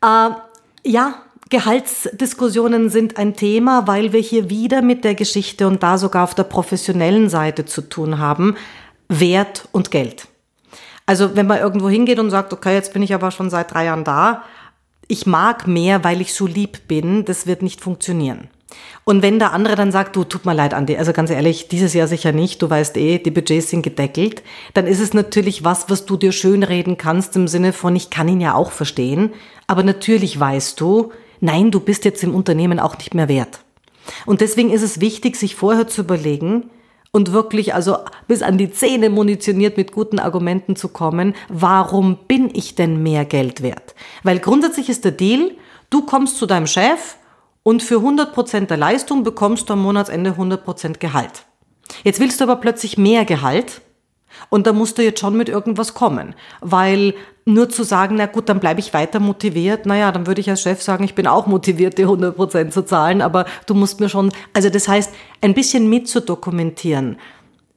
Äh, 0.02 0.30
ja, 0.88 1.16
Gehaltsdiskussionen 1.50 2.90
sind 2.90 3.18
ein 3.18 3.36
Thema, 3.36 3.86
weil 3.88 4.14
wir 4.14 4.20
hier 4.20 4.50
wieder 4.50 4.82
mit 4.82 5.04
der 5.04 5.14
Geschichte 5.14 5.68
und 5.68 5.84
da 5.84 5.98
sogar 5.98 6.24
auf 6.24 6.34
der 6.34 6.44
professionellen 6.44 7.30
Seite 7.30 7.66
zu 7.66 7.82
tun 7.82 8.18
haben. 8.18 8.56
Wert 9.10 9.68
und 9.72 9.92
Geld. 9.92 10.28
Also 11.06 11.36
wenn 11.36 11.46
man 11.46 11.60
irgendwo 11.60 11.88
hingeht 11.88 12.18
und 12.18 12.32
sagt, 12.32 12.52
okay, 12.52 12.74
jetzt 12.74 12.94
bin 12.94 13.04
ich 13.04 13.14
aber 13.14 13.30
schon 13.30 13.52
seit 13.52 13.74
drei 13.74 13.86
Jahren 13.86 14.04
da, 14.04 14.44
ich 15.08 15.28
mag 15.28 15.68
mehr, 15.68 16.04
weil 16.04 16.20
ich 16.20 16.34
so 16.34 16.48
lieb 16.48 16.88
bin, 16.88 17.26
das 17.26 17.46
wird 17.46 17.62
nicht 17.62 17.80
funktionieren. 17.80 18.50
Und 19.04 19.22
wenn 19.22 19.38
der 19.38 19.54
andere 19.54 19.76
dann 19.76 19.92
sagt, 19.92 20.16
du, 20.16 20.24
tut 20.24 20.48
mir 20.48 20.56
leid, 20.56 20.74
Andi, 20.74 20.98
also 20.98 21.14
ganz 21.14 21.30
ehrlich, 21.30 21.68
dieses 21.68 21.94
Jahr 21.94 22.08
sicher 22.08 22.32
nicht, 22.32 22.60
du 22.64 22.70
weißt 22.70 22.98
eh, 22.98 23.20
die 23.20 23.30
Budgets 23.30 23.70
sind 23.70 23.84
gedeckelt, 23.84 24.42
dann 24.74 24.88
ist 24.88 25.00
es 25.00 25.14
natürlich 25.14 25.64
was, 25.64 25.92
was 25.92 26.08
du 26.08 26.18
dir 26.18 26.32
schönreden 26.32 26.98
kannst 26.98 27.36
im 27.36 27.48
Sinne 27.48 27.72
von, 27.72 27.96
ich 27.96 28.10
kann 28.10 28.28
ihn 28.28 28.42
ja 28.42 28.56
auch 28.56 28.72
verstehen, 28.72 29.32
aber 29.68 29.84
natürlich 29.84 30.40
weißt 30.40 30.82
du, 30.82 31.12
nein, 31.40 31.72
du 31.72 31.80
bist 31.80 32.06
jetzt 32.06 32.24
im 32.24 32.36
Unternehmen 32.36 32.80
auch 32.80 32.98
nicht 32.98 33.14
mehr 33.14 33.28
wert. 33.28 33.60
Und 34.26 34.42
deswegen 34.42 34.72
ist 34.72 34.84
es 34.84 35.02
wichtig, 35.02 35.36
sich 35.36 35.56
vorher 35.56 35.88
zu 35.88 36.02
überlegen 36.02 36.70
und 37.12 37.32
wirklich 37.32 37.74
also 37.74 37.98
bis 38.28 38.42
an 38.42 38.58
die 38.58 38.72
Zähne 38.72 39.10
munitioniert 39.10 39.78
mit 39.78 39.92
guten 39.92 40.20
Argumenten 40.20 40.76
zu 40.76 40.90
kommen, 40.90 41.34
warum 41.48 42.18
bin 42.28 42.50
ich 42.54 42.76
denn 42.76 43.02
mehr 43.02 43.26
Geld 43.26 43.62
wert? 43.62 43.96
Weil 44.24 44.40
grundsätzlich 44.40 44.90
ist 44.90 45.06
der 45.06 45.14
Deal, 45.14 45.52
du 45.90 46.06
kommst 46.06 46.38
zu 46.38 46.46
deinem 46.46 46.68
Chef 46.68 47.16
und 47.64 47.82
für 47.82 48.00
100% 48.00 48.66
der 48.66 48.78
Leistung 48.78 49.24
bekommst 49.24 49.70
du 49.70 49.74
am 49.74 49.82
Monatsende 49.82 50.32
100% 50.32 51.00
Gehalt. 51.00 51.46
Jetzt 52.04 52.20
willst 52.20 52.40
du 52.40 52.44
aber 52.44 52.58
plötzlich 52.58 52.98
mehr 52.98 53.26
Gehalt 53.26 53.82
und 54.50 54.68
da 54.68 54.74
musst 54.74 54.98
du 54.98 55.04
jetzt 55.04 55.20
schon 55.20 55.38
mit 55.38 55.50
irgendwas 55.50 55.94
kommen, 55.94 56.36
weil 56.62 57.14
nur 57.46 57.70
zu 57.70 57.84
sagen, 57.84 58.16
na 58.18 58.26
gut, 58.26 58.50
dann 58.50 58.60
bleibe 58.60 58.80
ich 58.80 58.94
weiter 58.94 59.20
motiviert, 59.20 59.86
naja, 59.86 60.12
dann 60.12 60.26
würde 60.26 60.42
ich 60.42 60.50
als 60.50 60.62
Chef 60.62 60.82
sagen, 60.82 61.04
ich 61.04 61.14
bin 61.14 61.28
auch 61.28 61.46
motiviert, 61.46 61.98
die 61.98 62.04
100 62.04 62.36
Prozent 62.36 62.74
zu 62.74 62.84
zahlen, 62.84 63.22
aber 63.22 63.46
du 63.68 63.76
musst 63.76 64.00
mir 64.00 64.10
schon, 64.10 64.32
also 64.54 64.70
das 64.70 64.88
heißt, 64.88 65.14
ein 65.42 65.54
bisschen 65.54 65.90
mit 65.90 66.08
zu 66.08 66.22
dokumentieren. 66.22 67.18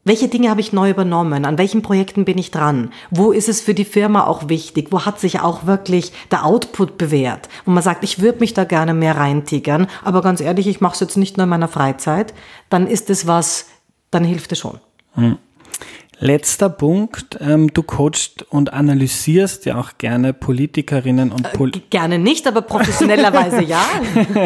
Welche 0.04 0.28
Dinge 0.28 0.48
habe 0.48 0.62
ich 0.62 0.72
neu 0.72 0.88
übernommen? 0.88 1.44
An 1.44 1.58
welchen 1.58 1.82
Projekten 1.82 2.24
bin 2.24 2.38
ich 2.38 2.50
dran? 2.50 2.92
Wo 3.10 3.30
ist 3.30 3.46
es 3.46 3.60
für 3.60 3.74
die 3.74 3.84
Firma 3.84 4.26
auch 4.26 4.48
wichtig? 4.48 4.88
Wo 4.90 5.04
hat 5.04 5.20
sich 5.20 5.40
auch 5.40 5.66
wirklich 5.66 6.12
der 6.30 6.46
Output 6.46 6.96
bewährt? 6.96 7.50
Wo 7.66 7.72
man 7.72 7.82
sagt, 7.82 8.04
ich 8.04 8.18
würde 8.18 8.40
mich 8.40 8.54
da 8.54 8.64
gerne 8.64 8.94
mehr 8.94 9.18
reintigern, 9.18 9.86
aber 10.02 10.22
ganz 10.22 10.40
ehrlich, 10.40 10.66
ich 10.66 10.80
mache 10.80 10.94
es 10.94 11.00
jetzt 11.00 11.18
nicht 11.18 11.36
nur 11.36 11.44
in 11.44 11.50
meiner 11.50 11.68
Freizeit, 11.68 12.32
dann 12.70 12.86
ist 12.86 13.10
es 13.10 13.26
was, 13.26 13.66
dann 14.10 14.24
hilft 14.24 14.50
es 14.52 14.60
schon. 14.60 14.80
Hm. 15.12 15.36
Letzter 16.20 16.68
Punkt, 16.68 17.38
ähm, 17.40 17.72
du 17.72 17.84
coachst 17.84 18.44
und 18.50 18.72
analysierst 18.72 19.66
ja 19.66 19.78
auch 19.78 19.98
gerne 19.98 20.32
Politikerinnen 20.32 21.30
und 21.30 21.52
Pol 21.52 21.68
äh, 21.68 21.80
Gerne 21.90 22.18
nicht, 22.18 22.44
aber 22.48 22.62
professionellerweise 22.62 23.62
ja. 23.62 23.84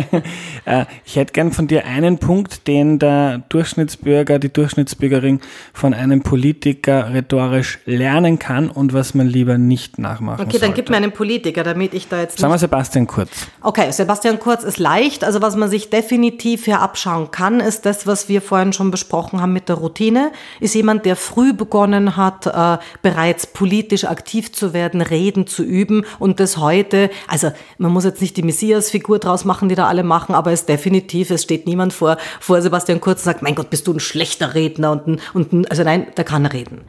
äh, 0.67 0.85
ich 1.07 1.17
hätte 1.17 1.33
gern 1.33 1.51
von 1.51 1.69
dir 1.69 1.87
einen 1.87 2.19
Punkt, 2.19 2.67
den 2.69 2.99
der 2.99 3.39
Durchschnittsbürger, 3.49 4.39
die 4.39 4.53
Durchschnittsbürgerin 4.53 5.41
von 5.73 5.95
einem 5.95 6.23
Politiker 6.23 7.15
rhetorisch 7.15 7.79
lernen 7.87 8.39
kann 8.39 8.69
und 8.69 8.93
was 8.93 9.15
man 9.15 9.27
lieber 9.27 9.57
nicht 9.57 9.99
nachmachen 9.99 10.43
Okay, 10.43 10.59
dann 10.59 10.61
sollte. 10.61 10.75
gib 10.75 10.91
mir 10.91 10.99
einen 10.99 11.13
Politiker, 11.13 11.63
damit 11.63 11.95
ich 11.95 12.07
da 12.07 12.21
jetzt 12.21 12.39
Sagen 12.39 12.53
wir 12.53 12.59
Sebastian 12.59 13.07
Kurz. 13.07 13.31
Okay, 13.63 13.91
Sebastian 13.93 14.39
Kurz 14.39 14.63
ist 14.63 14.79
leicht. 14.79 15.25
Also 15.25 15.41
was 15.41 15.57
man 15.57 15.71
sich 15.71 15.89
definitiv 15.89 16.67
hier 16.67 16.81
abschauen 16.81 17.31
kann, 17.31 17.61
ist 17.61 17.87
das, 17.87 18.07
was 18.07 18.29
wir 18.29 18.43
vorhin 18.43 18.75
schon 18.75 18.91
besprochen 18.91 19.41
haben 19.41 19.55
mit 19.55 19.71
der 19.71 19.77
Routine. 19.77 20.33
Ist 20.61 20.75
jemand, 20.75 21.07
der 21.07 21.17
früh 21.17 21.55
begonnen 21.63 22.17
hat, 22.17 22.49
äh, 22.49 22.83
bereits 23.03 23.47
politisch 23.47 24.05
aktiv 24.05 24.51
zu 24.51 24.73
werden, 24.73 25.01
Reden 25.01 25.47
zu 25.47 25.63
üben 25.63 26.05
und 26.19 26.41
das 26.41 26.57
heute, 26.57 27.09
also 27.29 27.53
man 27.79 27.93
muss 27.93 28.03
jetzt 28.03 28.21
nicht 28.21 28.37
die 28.37 28.43
Messias-Figur 28.43 29.21
draus 29.21 29.45
machen, 29.45 29.69
die 29.69 29.77
da 29.77 29.87
alle 29.87 30.03
machen, 30.03 30.35
aber 30.35 30.51
es 30.51 30.67
definitiv, 30.67 31.31
es 31.31 31.45
steht 31.45 31.69
niemand 31.69 31.93
vor, 31.93 32.17
vor 32.41 32.61
Sebastian 32.61 33.01
Kurz 33.01 33.21
und 33.21 33.27
sagt, 33.27 33.43
mein 33.43 33.55
Gott, 33.55 33.71
bist 33.71 33.87
du 33.87 33.93
ein 33.93 34.01
schlechter 34.01 34.57
Redner 34.57 34.91
und 34.91 35.07
ein, 35.07 35.21
und 35.35 35.53
ein 35.53 35.67
also 35.69 35.85
nein, 35.85 36.09
der 36.17 36.25
kann 36.25 36.47
reden. 36.47 36.81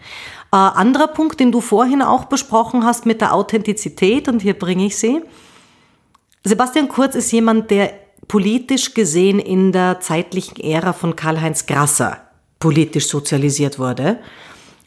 Äh, 0.52 0.56
anderer 0.56 1.08
Punkt, 1.08 1.40
den 1.40 1.52
du 1.52 1.62
vorhin 1.62 2.02
auch 2.02 2.26
besprochen 2.26 2.84
hast 2.84 3.06
mit 3.06 3.22
der 3.22 3.36
Authentizität 3.36 4.28
und 4.28 4.42
hier 4.42 4.58
bringe 4.58 4.88
ich 4.88 4.98
sie. 4.98 5.22
Sebastian 6.44 6.88
Kurz 6.88 7.14
ist 7.14 7.32
jemand, 7.32 7.70
der 7.70 7.94
politisch 8.28 8.96
gesehen 8.96 9.38
in 9.38 9.72
der 9.72 10.00
zeitlichen 10.00 10.60
Ära 10.60 10.94
von 10.94 11.16
Karl-Heinz 11.16 11.68
Grasser 11.68 12.24
politisch 12.64 13.10
sozialisiert 13.10 13.78
wurde. 13.78 14.20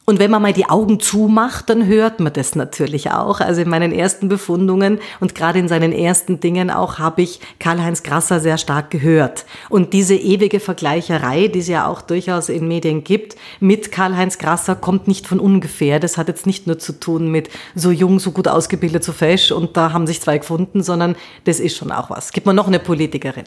Und 0.09 0.21
wenn 0.21 0.31
man 0.31 0.41
mal 0.41 0.53
die 0.53 0.71
Augen 0.71 1.01
zumacht, 1.01 1.69
dann 1.69 1.85
hört 1.85 2.21
man 2.21 2.33
das 2.33 2.55
natürlich 2.55 3.11
auch. 3.11 3.41
Also 3.41 3.63
in 3.63 3.69
meinen 3.69 3.91
ersten 3.91 4.29
Befundungen 4.29 5.01
und 5.19 5.35
gerade 5.35 5.59
in 5.59 5.67
seinen 5.67 5.91
ersten 5.91 6.39
Dingen 6.39 6.71
auch 6.71 7.01
habe 7.01 7.23
ich 7.23 7.41
Karl-Heinz 7.59 8.05
Grasser 8.05 8.39
sehr 8.39 8.57
stark 8.57 8.91
gehört. 8.91 9.47
Und 9.69 9.95
diese 9.95 10.15
ewige 10.15 10.61
Vergleicherei, 10.61 11.49
die 11.49 11.59
es 11.59 11.67
ja 11.67 11.89
auch 11.89 12.03
durchaus 12.03 12.49
in 12.49 12.69
Medien 12.69 13.03
gibt, 13.03 13.35
mit 13.59 13.91
Karl-Heinz 13.91 14.39
Grasser 14.39 14.77
kommt 14.77 15.09
nicht 15.09 15.27
von 15.27 15.41
ungefähr. 15.41 15.99
Das 15.99 16.17
hat 16.17 16.29
jetzt 16.29 16.47
nicht 16.47 16.69
nur 16.69 16.79
zu 16.79 16.93
tun 16.93 17.33
mit 17.33 17.51
so 17.75 17.91
jung, 17.91 18.21
so 18.21 18.31
gut 18.31 18.47
ausgebildet, 18.47 19.03
so 19.03 19.11
fesch 19.11 19.51
und 19.51 19.77
da 19.77 19.93
haben 19.93 20.07
sich 20.07 20.21
zwei 20.21 20.39
gefunden, 20.39 20.85
sondern 20.85 21.17
das 21.47 21.59
ist 21.59 21.77
schon 21.77 21.91
auch 21.91 22.11
was. 22.11 22.31
Gibt 22.31 22.47
mir 22.47 22.55
noch 22.55 22.69
eine 22.69 22.79
Politikerin. 22.79 23.47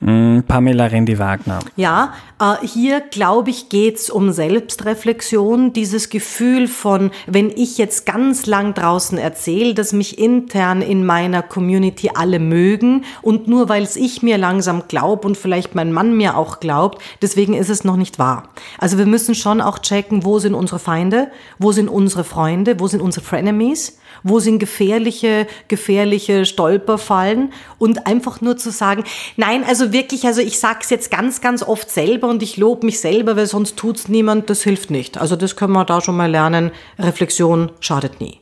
Mm, 0.00 0.40
Pamela 0.46 0.86
Rendi-Wagner. 0.86 1.58
Ja, 1.74 2.12
äh, 2.40 2.64
hier 2.64 3.00
glaube 3.00 3.50
ich 3.50 3.68
geht's 3.68 4.10
um 4.10 4.30
Selbstreflexion, 4.30 5.72
dieses 5.72 6.08
Gefühl 6.08 6.68
von, 6.68 7.10
wenn 7.26 7.50
ich 7.50 7.78
jetzt 7.78 8.06
ganz 8.06 8.46
lang 8.46 8.74
draußen 8.74 9.18
erzähle, 9.18 9.74
dass 9.74 9.92
mich 9.92 10.18
intern 10.18 10.82
in 10.82 11.04
meiner 11.04 11.42
Community 11.42 12.10
alle 12.14 12.38
mögen 12.38 13.04
und 13.22 13.48
nur 13.48 13.68
weil 13.68 13.82
es 13.82 13.96
ich 13.96 14.22
mir 14.22 14.38
langsam 14.38 14.84
glaub 14.86 15.24
und 15.24 15.36
vielleicht 15.36 15.74
mein 15.74 15.92
Mann 15.92 16.16
mir 16.16 16.36
auch 16.36 16.60
glaubt, 16.60 17.02
deswegen 17.20 17.54
ist 17.54 17.70
es 17.70 17.82
noch 17.82 17.96
nicht 17.96 18.20
wahr. 18.20 18.50
Also 18.78 18.98
wir 18.98 19.06
müssen 19.06 19.34
schon 19.34 19.60
auch 19.60 19.80
checken, 19.80 20.24
wo 20.24 20.38
sind 20.38 20.54
unsere 20.54 20.78
Feinde, 20.78 21.28
wo 21.58 21.72
sind 21.72 21.88
unsere 21.88 22.22
Freunde, 22.22 22.78
wo 22.78 22.86
sind 22.86 23.00
unsere 23.00 23.24
Frenemies 23.24 23.98
wo 24.22 24.40
sind 24.40 24.58
gefährliche, 24.58 25.46
gefährliche 25.68 26.44
Stolperfallen 26.44 27.52
und 27.78 28.06
einfach 28.06 28.40
nur 28.40 28.56
zu 28.56 28.70
sagen, 28.70 29.04
nein, 29.36 29.64
also 29.64 29.92
wirklich, 29.92 30.26
also 30.26 30.40
ich 30.40 30.58
sag's 30.58 30.90
jetzt 30.90 31.10
ganz, 31.10 31.40
ganz 31.40 31.62
oft 31.62 31.90
selber 31.90 32.28
und 32.28 32.42
ich 32.42 32.56
lobe 32.56 32.86
mich 32.86 33.00
selber, 33.00 33.36
weil 33.36 33.46
sonst 33.46 33.76
tut's 33.76 34.08
niemand, 34.08 34.50
das 34.50 34.62
hilft 34.62 34.90
nicht. 34.90 35.18
Also 35.18 35.36
das 35.36 35.56
können 35.56 35.72
wir 35.72 35.84
da 35.84 36.00
schon 36.00 36.16
mal 36.16 36.30
lernen. 36.30 36.70
Reflexion 36.98 37.70
schadet 37.80 38.20
nie. 38.20 38.40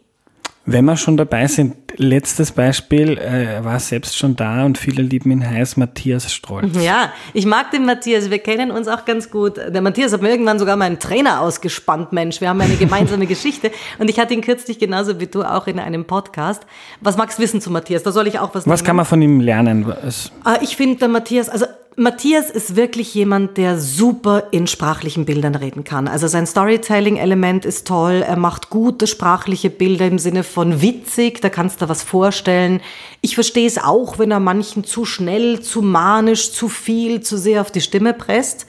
Wenn 0.68 0.84
wir 0.84 0.96
schon 0.96 1.16
dabei 1.16 1.46
sind, 1.46 1.76
letztes 1.96 2.50
Beispiel, 2.50 3.16
er 3.18 3.64
war 3.64 3.78
selbst 3.78 4.16
schon 4.18 4.34
da 4.34 4.64
und 4.64 4.78
viele 4.78 5.00
lieben 5.02 5.30
ihn 5.30 5.48
heiß, 5.48 5.76
Matthias 5.76 6.32
Strolz. 6.32 6.76
Ja, 6.82 7.12
ich 7.34 7.46
mag 7.46 7.70
den 7.70 7.86
Matthias, 7.86 8.30
wir 8.30 8.40
kennen 8.40 8.72
uns 8.72 8.88
auch 8.88 9.04
ganz 9.04 9.30
gut. 9.30 9.58
Der 9.58 9.80
Matthias 9.80 10.12
hat 10.12 10.22
mir 10.22 10.30
irgendwann 10.30 10.58
sogar 10.58 10.76
meinen 10.76 10.98
Trainer 10.98 11.40
ausgespannt, 11.40 12.12
Mensch. 12.12 12.40
Wir 12.40 12.48
haben 12.48 12.60
eine 12.60 12.74
gemeinsame 12.74 13.26
Geschichte 13.28 13.70
und 13.98 14.10
ich 14.10 14.18
hatte 14.18 14.34
ihn 14.34 14.40
kürzlich 14.40 14.78
genauso 14.80 15.20
wie 15.20 15.26
du 15.28 15.44
auch 15.44 15.68
in 15.68 15.78
einem 15.78 16.04
Podcast. 16.04 16.64
Was 17.00 17.16
magst 17.16 17.38
du 17.38 17.42
wissen 17.42 17.60
zu 17.60 17.70
Matthias? 17.70 18.02
Da 18.02 18.10
soll 18.10 18.26
ich 18.26 18.40
auch 18.40 18.54
was 18.54 18.66
Was 18.66 18.80
nehmen. 18.80 18.86
kann 18.86 18.96
man 18.96 19.04
von 19.04 19.22
ihm 19.22 19.40
lernen? 19.40 19.86
Ah, 20.42 20.58
ich 20.62 20.76
finde, 20.76 20.98
der 20.98 21.08
Matthias, 21.08 21.48
also 21.48 21.66
Matthias 21.98 22.50
ist 22.50 22.76
wirklich 22.76 23.14
jemand, 23.14 23.56
der 23.56 23.78
super 23.78 24.48
in 24.50 24.66
sprachlichen 24.66 25.24
Bildern 25.24 25.54
reden 25.54 25.82
kann. 25.82 26.08
Also 26.08 26.28
sein 26.28 26.46
Storytelling-Element 26.46 27.64
ist 27.64 27.86
toll. 27.86 28.22
Er 28.22 28.36
macht 28.36 28.68
gute 28.68 29.06
sprachliche 29.06 29.70
Bilder 29.70 30.06
im 30.06 30.18
Sinne 30.18 30.42
von 30.42 30.82
witzig. 30.82 31.40
Da 31.40 31.48
kannst 31.48 31.80
du 31.80 31.88
was 31.88 32.02
vorstellen. 32.02 32.82
Ich 33.22 33.34
verstehe 33.34 33.66
es 33.66 33.78
auch, 33.78 34.18
wenn 34.18 34.30
er 34.30 34.40
manchen 34.40 34.84
zu 34.84 35.06
schnell, 35.06 35.60
zu 35.60 35.80
manisch, 35.80 36.52
zu 36.52 36.68
viel, 36.68 37.22
zu 37.22 37.38
sehr 37.38 37.62
auf 37.62 37.70
die 37.70 37.80
Stimme 37.80 38.12
presst. 38.12 38.66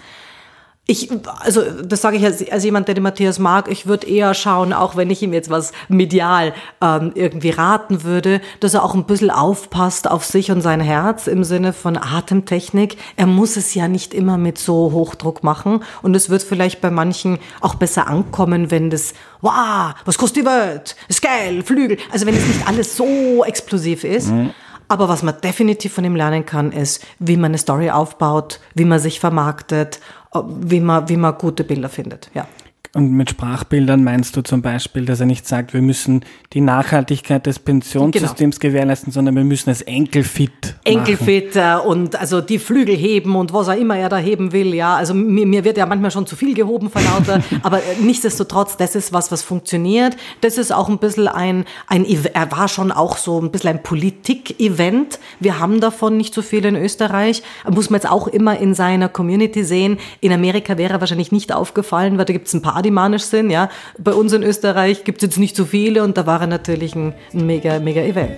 Ich, 0.89 1.09
also 1.41 1.63
das 1.83 2.01
sage 2.01 2.15
ich 2.15 2.23
als, 2.23 2.49
als 2.49 2.63
jemand, 2.63 2.87
der 2.87 2.95
den 2.95 3.03
Matthias 3.03 3.39
mag, 3.39 3.69
ich 3.69 3.87
würde 3.87 4.07
eher 4.07 4.33
schauen, 4.33 4.71
auch 4.71 4.95
wenn 4.95 5.09
ich 5.09 5.21
ihm 5.21 5.33
jetzt 5.33 5.49
was 5.49 5.73
medial 5.89 6.53
ähm, 6.81 7.11
irgendwie 7.13 7.49
raten 7.49 8.05
würde, 8.05 8.39
dass 8.61 8.73
er 8.73 8.85
auch 8.85 8.95
ein 8.95 9.03
bisschen 9.03 9.29
aufpasst 9.29 10.09
auf 10.09 10.23
sich 10.23 10.49
und 10.49 10.61
sein 10.61 10.79
Herz 10.79 11.27
im 11.27 11.43
Sinne 11.43 11.73
von 11.73 11.97
Atemtechnik. 11.97 12.95
Er 13.17 13.27
muss 13.27 13.57
es 13.57 13.73
ja 13.73 13.89
nicht 13.89 14.13
immer 14.13 14.37
mit 14.37 14.59
so 14.59 14.93
Hochdruck 14.93 15.43
machen 15.43 15.83
und 16.03 16.15
es 16.15 16.29
wird 16.29 16.41
vielleicht 16.41 16.79
bei 16.79 16.89
manchen 16.89 17.37
auch 17.59 17.75
besser 17.75 18.07
ankommen, 18.07 18.71
wenn 18.71 18.89
das, 18.89 19.13
wow, 19.41 19.93
was 20.05 20.17
kostet 20.17 20.43
die 20.43 20.45
Welt? 20.45 20.95
Ist 21.09 21.21
geil, 21.21 21.63
Flügel. 21.63 21.97
Also 22.13 22.25
wenn 22.25 22.35
es 22.35 22.47
nicht 22.47 22.65
alles 22.65 22.95
so 22.95 23.43
explosiv 23.43 24.05
ist. 24.05 24.29
Mhm. 24.29 24.51
Aber 24.89 25.09
was 25.09 25.21
man 25.21 25.39
definitiv 25.41 25.93
von 25.93 26.05
ihm 26.05 26.15
lernen 26.15 26.45
kann, 26.45 26.71
ist, 26.71 27.05
wie 27.19 27.35
man 27.35 27.51
eine 27.51 27.57
Story 27.57 27.89
aufbaut, 27.89 28.61
wie 28.73 28.85
man 28.85 28.99
sich 28.99 29.19
vermarktet 29.19 29.99
wie 30.33 30.79
man, 30.79 31.07
wie 31.09 31.17
man 31.17 31.37
gute 31.37 31.63
Bilder 31.63 31.89
findet. 31.89 32.29
Ja. 32.33 32.47
Und 32.97 33.11
mit 33.11 33.29
Sprachbildern 33.29 34.03
meinst 34.03 34.35
du 34.35 34.41
zum 34.41 34.63
Beispiel, 34.63 35.05
dass 35.05 35.19
er 35.19 35.27
nicht 35.27 35.47
sagt, 35.47 35.71
wir 35.75 35.83
müssen 35.83 36.25
die 36.53 36.61
Nachhaltigkeit 36.61 37.45
des 37.45 37.59
Pensionssystems 37.59 38.59
genau. 38.59 38.71
gewährleisten, 38.71 39.13
sondern 39.13 39.35
wir 39.35 39.43
müssen 39.43 39.69
es 39.69 39.83
enkelfit. 39.83 40.73
Enkelfit 40.83 41.55
äh, 41.55 41.75
und 41.75 42.19
also 42.19 42.41
die 42.41 42.57
Flügel 42.57 42.95
heben 42.95 43.35
und 43.35 43.53
was 43.53 43.69
auch 43.69 43.77
immer 43.77 43.95
er 43.95 44.09
da 44.09 44.17
heben 44.17 44.51
will. 44.51 44.73
Ja, 44.73 44.95
also 44.95 45.13
mir, 45.13 45.45
mir 45.45 45.63
wird 45.63 45.77
ja 45.77 45.85
manchmal 45.85 46.09
schon 46.09 46.25
zu 46.25 46.35
viel 46.35 46.55
gehoben 46.55 46.89
von 46.89 47.03
lauter, 47.03 47.43
aber 47.61 47.77
äh, 47.77 48.01
nichtsdestotrotz, 48.01 48.77
das 48.77 48.95
ist 48.95 49.13
was, 49.13 49.31
was 49.31 49.43
funktioniert. 49.43 50.17
Das 50.41 50.57
ist 50.57 50.73
auch 50.73 50.89
ein 50.89 50.97
bisschen 50.97 51.27
ein, 51.27 51.65
ein 51.85 52.03
er 52.33 52.51
war 52.51 52.67
schon 52.67 52.91
auch 52.91 53.17
so 53.17 53.39
ein 53.39 53.51
bisschen 53.51 53.69
ein 53.69 53.83
Politik-Event. 53.83 55.19
Wir 55.39 55.59
haben 55.59 55.81
davon 55.81 56.17
nicht 56.17 56.33
so 56.33 56.41
viel 56.41 56.65
in 56.65 56.75
Österreich. 56.75 57.43
Muss 57.69 57.91
man 57.91 58.01
jetzt 58.01 58.09
auch 58.09 58.27
immer 58.27 58.57
in 58.57 58.73
seiner 58.73 59.07
Community 59.07 59.63
sehen. 59.63 59.99
In 60.19 60.33
Amerika 60.33 60.79
wäre 60.79 60.93
er 60.93 60.99
wahrscheinlich 60.99 61.31
nicht 61.31 61.53
aufgefallen, 61.53 62.17
weil 62.17 62.25
da 62.25 62.33
gibt 62.33 62.47
es 62.47 62.55
ein 62.55 62.63
paar 62.63 62.75
die 62.87 62.91
manisch 62.91 63.23
sind. 63.23 63.49
Ja. 63.49 63.69
Bei 63.99 64.13
uns 64.13 64.33
in 64.33 64.43
Österreich 64.43 65.03
gibt 65.03 65.21
es 65.21 65.27
jetzt 65.27 65.37
nicht 65.37 65.55
so 65.55 65.65
viele 65.65 66.03
und 66.03 66.17
da 66.17 66.25
war 66.25 66.41
er 66.41 66.47
natürlich 66.47 66.95
ein, 66.95 67.13
ein 67.33 67.45
mega, 67.45 67.79
mega 67.79 68.01
Event. 68.01 68.31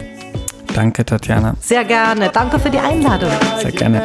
Danke, 0.73 1.05
Tatjana. 1.05 1.55
Sehr 1.59 1.83
gerne. 1.83 2.29
Danke 2.33 2.59
für 2.59 2.69
die 2.69 2.79
Einladung. 2.79 3.29
Sehr 3.61 3.71
gerne. 3.71 4.01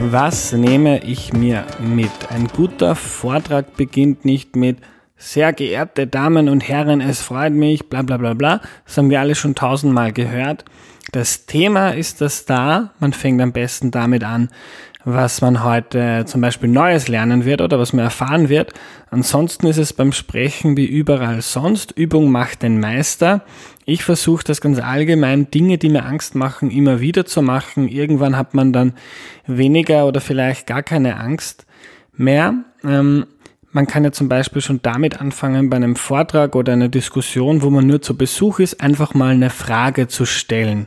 Was 0.00 0.52
nehme 0.52 1.02
ich 1.02 1.32
mir 1.32 1.64
mit? 1.80 2.10
Ein 2.30 2.48
guter 2.48 2.94
Vortrag 2.94 3.76
beginnt 3.76 4.24
nicht 4.24 4.54
mit 4.54 4.78
sehr 5.16 5.52
geehrte 5.52 6.06
Damen 6.06 6.48
und 6.48 6.68
Herren, 6.68 7.00
es 7.00 7.22
freut 7.22 7.54
mich, 7.54 7.88
bla 7.88 8.02
bla 8.02 8.18
bla 8.18 8.34
bla. 8.34 8.60
Das 8.84 8.98
haben 8.98 9.10
wir 9.10 9.20
alle 9.20 9.34
schon 9.34 9.54
tausendmal 9.54 10.12
gehört. 10.12 10.64
Das 11.12 11.46
Thema 11.46 11.90
ist 11.90 12.20
das 12.20 12.44
da. 12.44 12.90
Man 12.98 13.12
fängt 13.12 13.40
am 13.40 13.52
besten 13.52 13.90
damit 13.90 14.24
an, 14.24 14.48
was 15.04 15.40
man 15.40 15.62
heute 15.62 16.24
zum 16.26 16.40
Beispiel 16.40 16.68
Neues 16.68 17.06
lernen 17.06 17.44
wird 17.44 17.60
oder 17.60 17.78
was 17.78 17.92
man 17.92 18.04
erfahren 18.04 18.48
wird. 18.48 18.72
Ansonsten 19.10 19.66
ist 19.68 19.78
es 19.78 19.92
beim 19.92 20.12
Sprechen 20.12 20.76
wie 20.76 20.86
überall 20.86 21.42
sonst. 21.42 21.92
Übung 21.92 22.30
macht 22.30 22.62
den 22.62 22.80
Meister. 22.80 23.42
Ich 23.84 24.02
versuche 24.02 24.42
das 24.44 24.60
ganz 24.60 24.80
allgemein, 24.80 25.48
Dinge, 25.50 25.78
die 25.78 25.90
mir 25.90 26.04
Angst 26.04 26.34
machen, 26.34 26.72
immer 26.72 27.00
wieder 27.00 27.24
zu 27.24 27.40
machen. 27.40 27.86
Irgendwann 27.86 28.36
hat 28.36 28.52
man 28.52 28.72
dann 28.72 28.94
weniger 29.46 30.06
oder 30.06 30.20
vielleicht 30.20 30.66
gar 30.66 30.82
keine 30.82 31.18
Angst 31.18 31.66
mehr. 32.16 32.54
Ähm, 32.84 33.26
man 33.76 33.86
kann 33.86 34.04
ja 34.04 34.10
zum 34.10 34.30
Beispiel 34.30 34.62
schon 34.62 34.80
damit 34.82 35.20
anfangen, 35.20 35.68
bei 35.68 35.76
einem 35.76 35.96
Vortrag 35.96 36.56
oder 36.56 36.72
einer 36.72 36.88
Diskussion, 36.88 37.60
wo 37.60 37.68
man 37.68 37.86
nur 37.86 38.00
zu 38.00 38.16
Besuch 38.16 38.58
ist, 38.58 38.80
einfach 38.80 39.12
mal 39.12 39.34
eine 39.34 39.50
Frage 39.50 40.08
zu 40.08 40.24
stellen. 40.24 40.86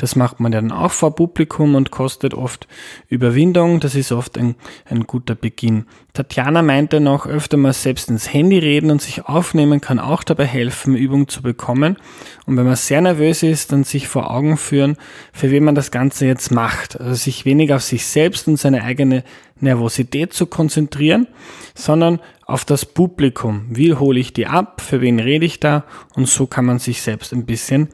Das 0.00 0.16
macht 0.16 0.40
man 0.40 0.50
dann 0.50 0.72
auch 0.72 0.92
vor 0.92 1.14
Publikum 1.14 1.74
und 1.74 1.90
kostet 1.90 2.32
oft 2.32 2.66
Überwindung. 3.10 3.80
Das 3.80 3.94
ist 3.94 4.12
oft 4.12 4.38
ein, 4.38 4.54
ein 4.86 5.06
guter 5.06 5.34
Beginn. 5.34 5.84
Tatjana 6.14 6.62
meinte 6.62 7.00
noch, 7.00 7.26
öfter 7.26 7.58
mal 7.58 7.74
selbst 7.74 8.08
ins 8.08 8.32
Handy 8.32 8.58
reden 8.58 8.90
und 8.90 9.02
sich 9.02 9.26
aufnehmen 9.26 9.82
kann 9.82 9.98
auch 9.98 10.24
dabei 10.24 10.46
helfen, 10.46 10.96
Übung 10.96 11.28
zu 11.28 11.42
bekommen. 11.42 11.98
Und 12.46 12.56
wenn 12.56 12.64
man 12.64 12.76
sehr 12.76 13.02
nervös 13.02 13.42
ist, 13.42 13.72
dann 13.72 13.84
sich 13.84 14.08
vor 14.08 14.30
Augen 14.30 14.56
führen, 14.56 14.96
für 15.34 15.50
wen 15.50 15.64
man 15.64 15.74
das 15.74 15.90
Ganze 15.90 16.24
jetzt 16.24 16.50
macht. 16.50 16.98
Also 16.98 17.12
sich 17.12 17.44
weniger 17.44 17.76
auf 17.76 17.82
sich 17.82 18.06
selbst 18.06 18.48
und 18.48 18.56
seine 18.56 18.82
eigene 18.84 19.22
Nervosität 19.60 20.32
zu 20.32 20.46
konzentrieren, 20.46 21.26
sondern 21.74 22.20
auf 22.46 22.64
das 22.64 22.86
Publikum. 22.86 23.66
Wie 23.68 23.92
hole 23.92 24.18
ich 24.18 24.32
die 24.32 24.46
ab? 24.46 24.80
Für 24.80 25.02
wen 25.02 25.20
rede 25.20 25.44
ich 25.44 25.60
da? 25.60 25.84
Und 26.14 26.26
so 26.26 26.46
kann 26.46 26.64
man 26.64 26.78
sich 26.78 27.02
selbst 27.02 27.34
ein 27.34 27.44
bisschen 27.44 27.90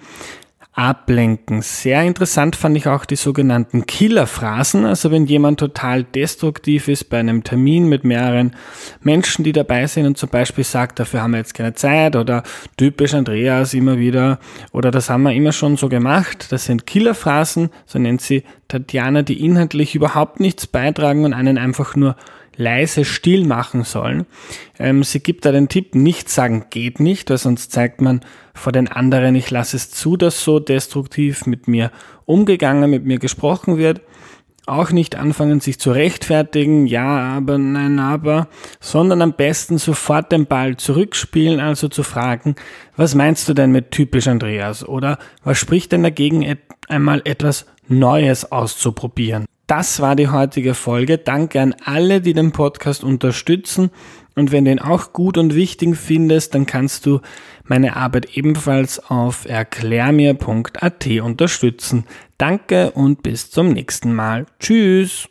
ablenken. 0.76 1.62
Sehr 1.62 2.02
interessant 2.02 2.54
fand 2.54 2.76
ich 2.76 2.86
auch 2.86 3.06
die 3.06 3.16
sogenannten 3.16 3.86
Killerphrasen. 3.86 4.84
Also 4.84 5.10
wenn 5.10 5.24
jemand 5.24 5.58
total 5.58 6.04
destruktiv 6.04 6.88
ist 6.88 7.08
bei 7.08 7.18
einem 7.18 7.42
Termin 7.42 7.88
mit 7.88 8.04
mehreren 8.04 8.54
Menschen, 9.00 9.42
die 9.42 9.52
dabei 9.52 9.86
sind 9.86 10.04
und 10.04 10.18
zum 10.18 10.28
Beispiel 10.28 10.64
sagt, 10.64 11.00
dafür 11.00 11.22
haben 11.22 11.30
wir 11.30 11.38
jetzt 11.38 11.54
keine 11.54 11.72
Zeit 11.72 12.14
oder 12.14 12.42
typisch 12.76 13.14
Andreas 13.14 13.72
immer 13.72 13.98
wieder 13.98 14.38
oder 14.70 14.90
das 14.90 15.08
haben 15.08 15.22
wir 15.22 15.32
immer 15.32 15.52
schon 15.52 15.78
so 15.78 15.88
gemacht. 15.88 16.48
Das 16.52 16.66
sind 16.66 16.86
Killerphrasen, 16.86 17.70
so 17.86 17.98
nennt 17.98 18.20
sie 18.20 18.44
Tatjana, 18.68 19.22
die 19.22 19.42
inhaltlich 19.42 19.94
überhaupt 19.94 20.40
nichts 20.40 20.66
beitragen 20.66 21.24
und 21.24 21.32
einen 21.32 21.56
einfach 21.56 21.96
nur 21.96 22.16
leise 22.56 23.04
still 23.04 23.46
machen 23.46 23.84
sollen. 23.84 24.26
Ähm, 24.78 25.02
sie 25.02 25.20
gibt 25.20 25.44
da 25.44 25.52
den 25.52 25.68
Tipp, 25.68 25.94
nicht 25.94 26.28
sagen 26.28 26.66
geht 26.70 27.00
nicht, 27.00 27.30
weil 27.30 27.38
sonst 27.38 27.72
zeigt 27.72 28.00
man 28.00 28.20
vor 28.54 28.72
den 28.72 28.88
anderen, 28.88 29.34
ich 29.34 29.50
lasse 29.50 29.76
es 29.76 29.90
zu, 29.90 30.16
dass 30.16 30.42
so 30.42 30.58
destruktiv 30.58 31.46
mit 31.46 31.68
mir 31.68 31.90
umgegangen, 32.24 32.90
mit 32.90 33.04
mir 33.04 33.18
gesprochen 33.18 33.78
wird. 33.78 34.00
Auch 34.68 34.90
nicht 34.90 35.14
anfangen, 35.14 35.60
sich 35.60 35.78
zu 35.78 35.92
rechtfertigen, 35.92 36.88
ja, 36.88 37.36
aber, 37.36 37.56
nein, 37.56 38.00
aber, 38.00 38.48
sondern 38.80 39.22
am 39.22 39.34
besten 39.34 39.78
sofort 39.78 40.32
den 40.32 40.46
Ball 40.46 40.76
zurückspielen, 40.76 41.60
also 41.60 41.86
zu 41.88 42.02
fragen, 42.02 42.56
was 42.96 43.14
meinst 43.14 43.48
du 43.48 43.54
denn 43.54 43.70
mit 43.70 43.92
typisch 43.92 44.26
Andreas? 44.26 44.84
Oder 44.84 45.18
was 45.44 45.56
spricht 45.58 45.92
denn 45.92 46.02
dagegen, 46.02 46.58
einmal 46.88 47.22
etwas 47.24 47.66
Neues 47.86 48.50
auszuprobieren? 48.50 49.46
Das 49.66 50.00
war 50.00 50.14
die 50.14 50.28
heutige 50.28 50.74
Folge. 50.74 51.18
Danke 51.18 51.60
an 51.60 51.74
alle, 51.84 52.20
die 52.20 52.34
den 52.34 52.52
Podcast 52.52 53.02
unterstützen. 53.02 53.90
Und 54.36 54.52
wenn 54.52 54.64
du 54.64 54.70
ihn 54.70 54.78
auch 54.78 55.12
gut 55.12 55.38
und 55.38 55.54
wichtig 55.54 55.96
findest, 55.96 56.54
dann 56.54 56.66
kannst 56.66 57.06
du 57.06 57.20
meine 57.64 57.96
Arbeit 57.96 58.36
ebenfalls 58.36 58.98
auf 59.10 59.44
erklärmir.at 59.48 61.06
unterstützen. 61.20 62.04
Danke 62.38 62.92
und 62.92 63.22
bis 63.22 63.50
zum 63.50 63.70
nächsten 63.72 64.14
Mal. 64.14 64.46
Tschüss. 64.60 65.28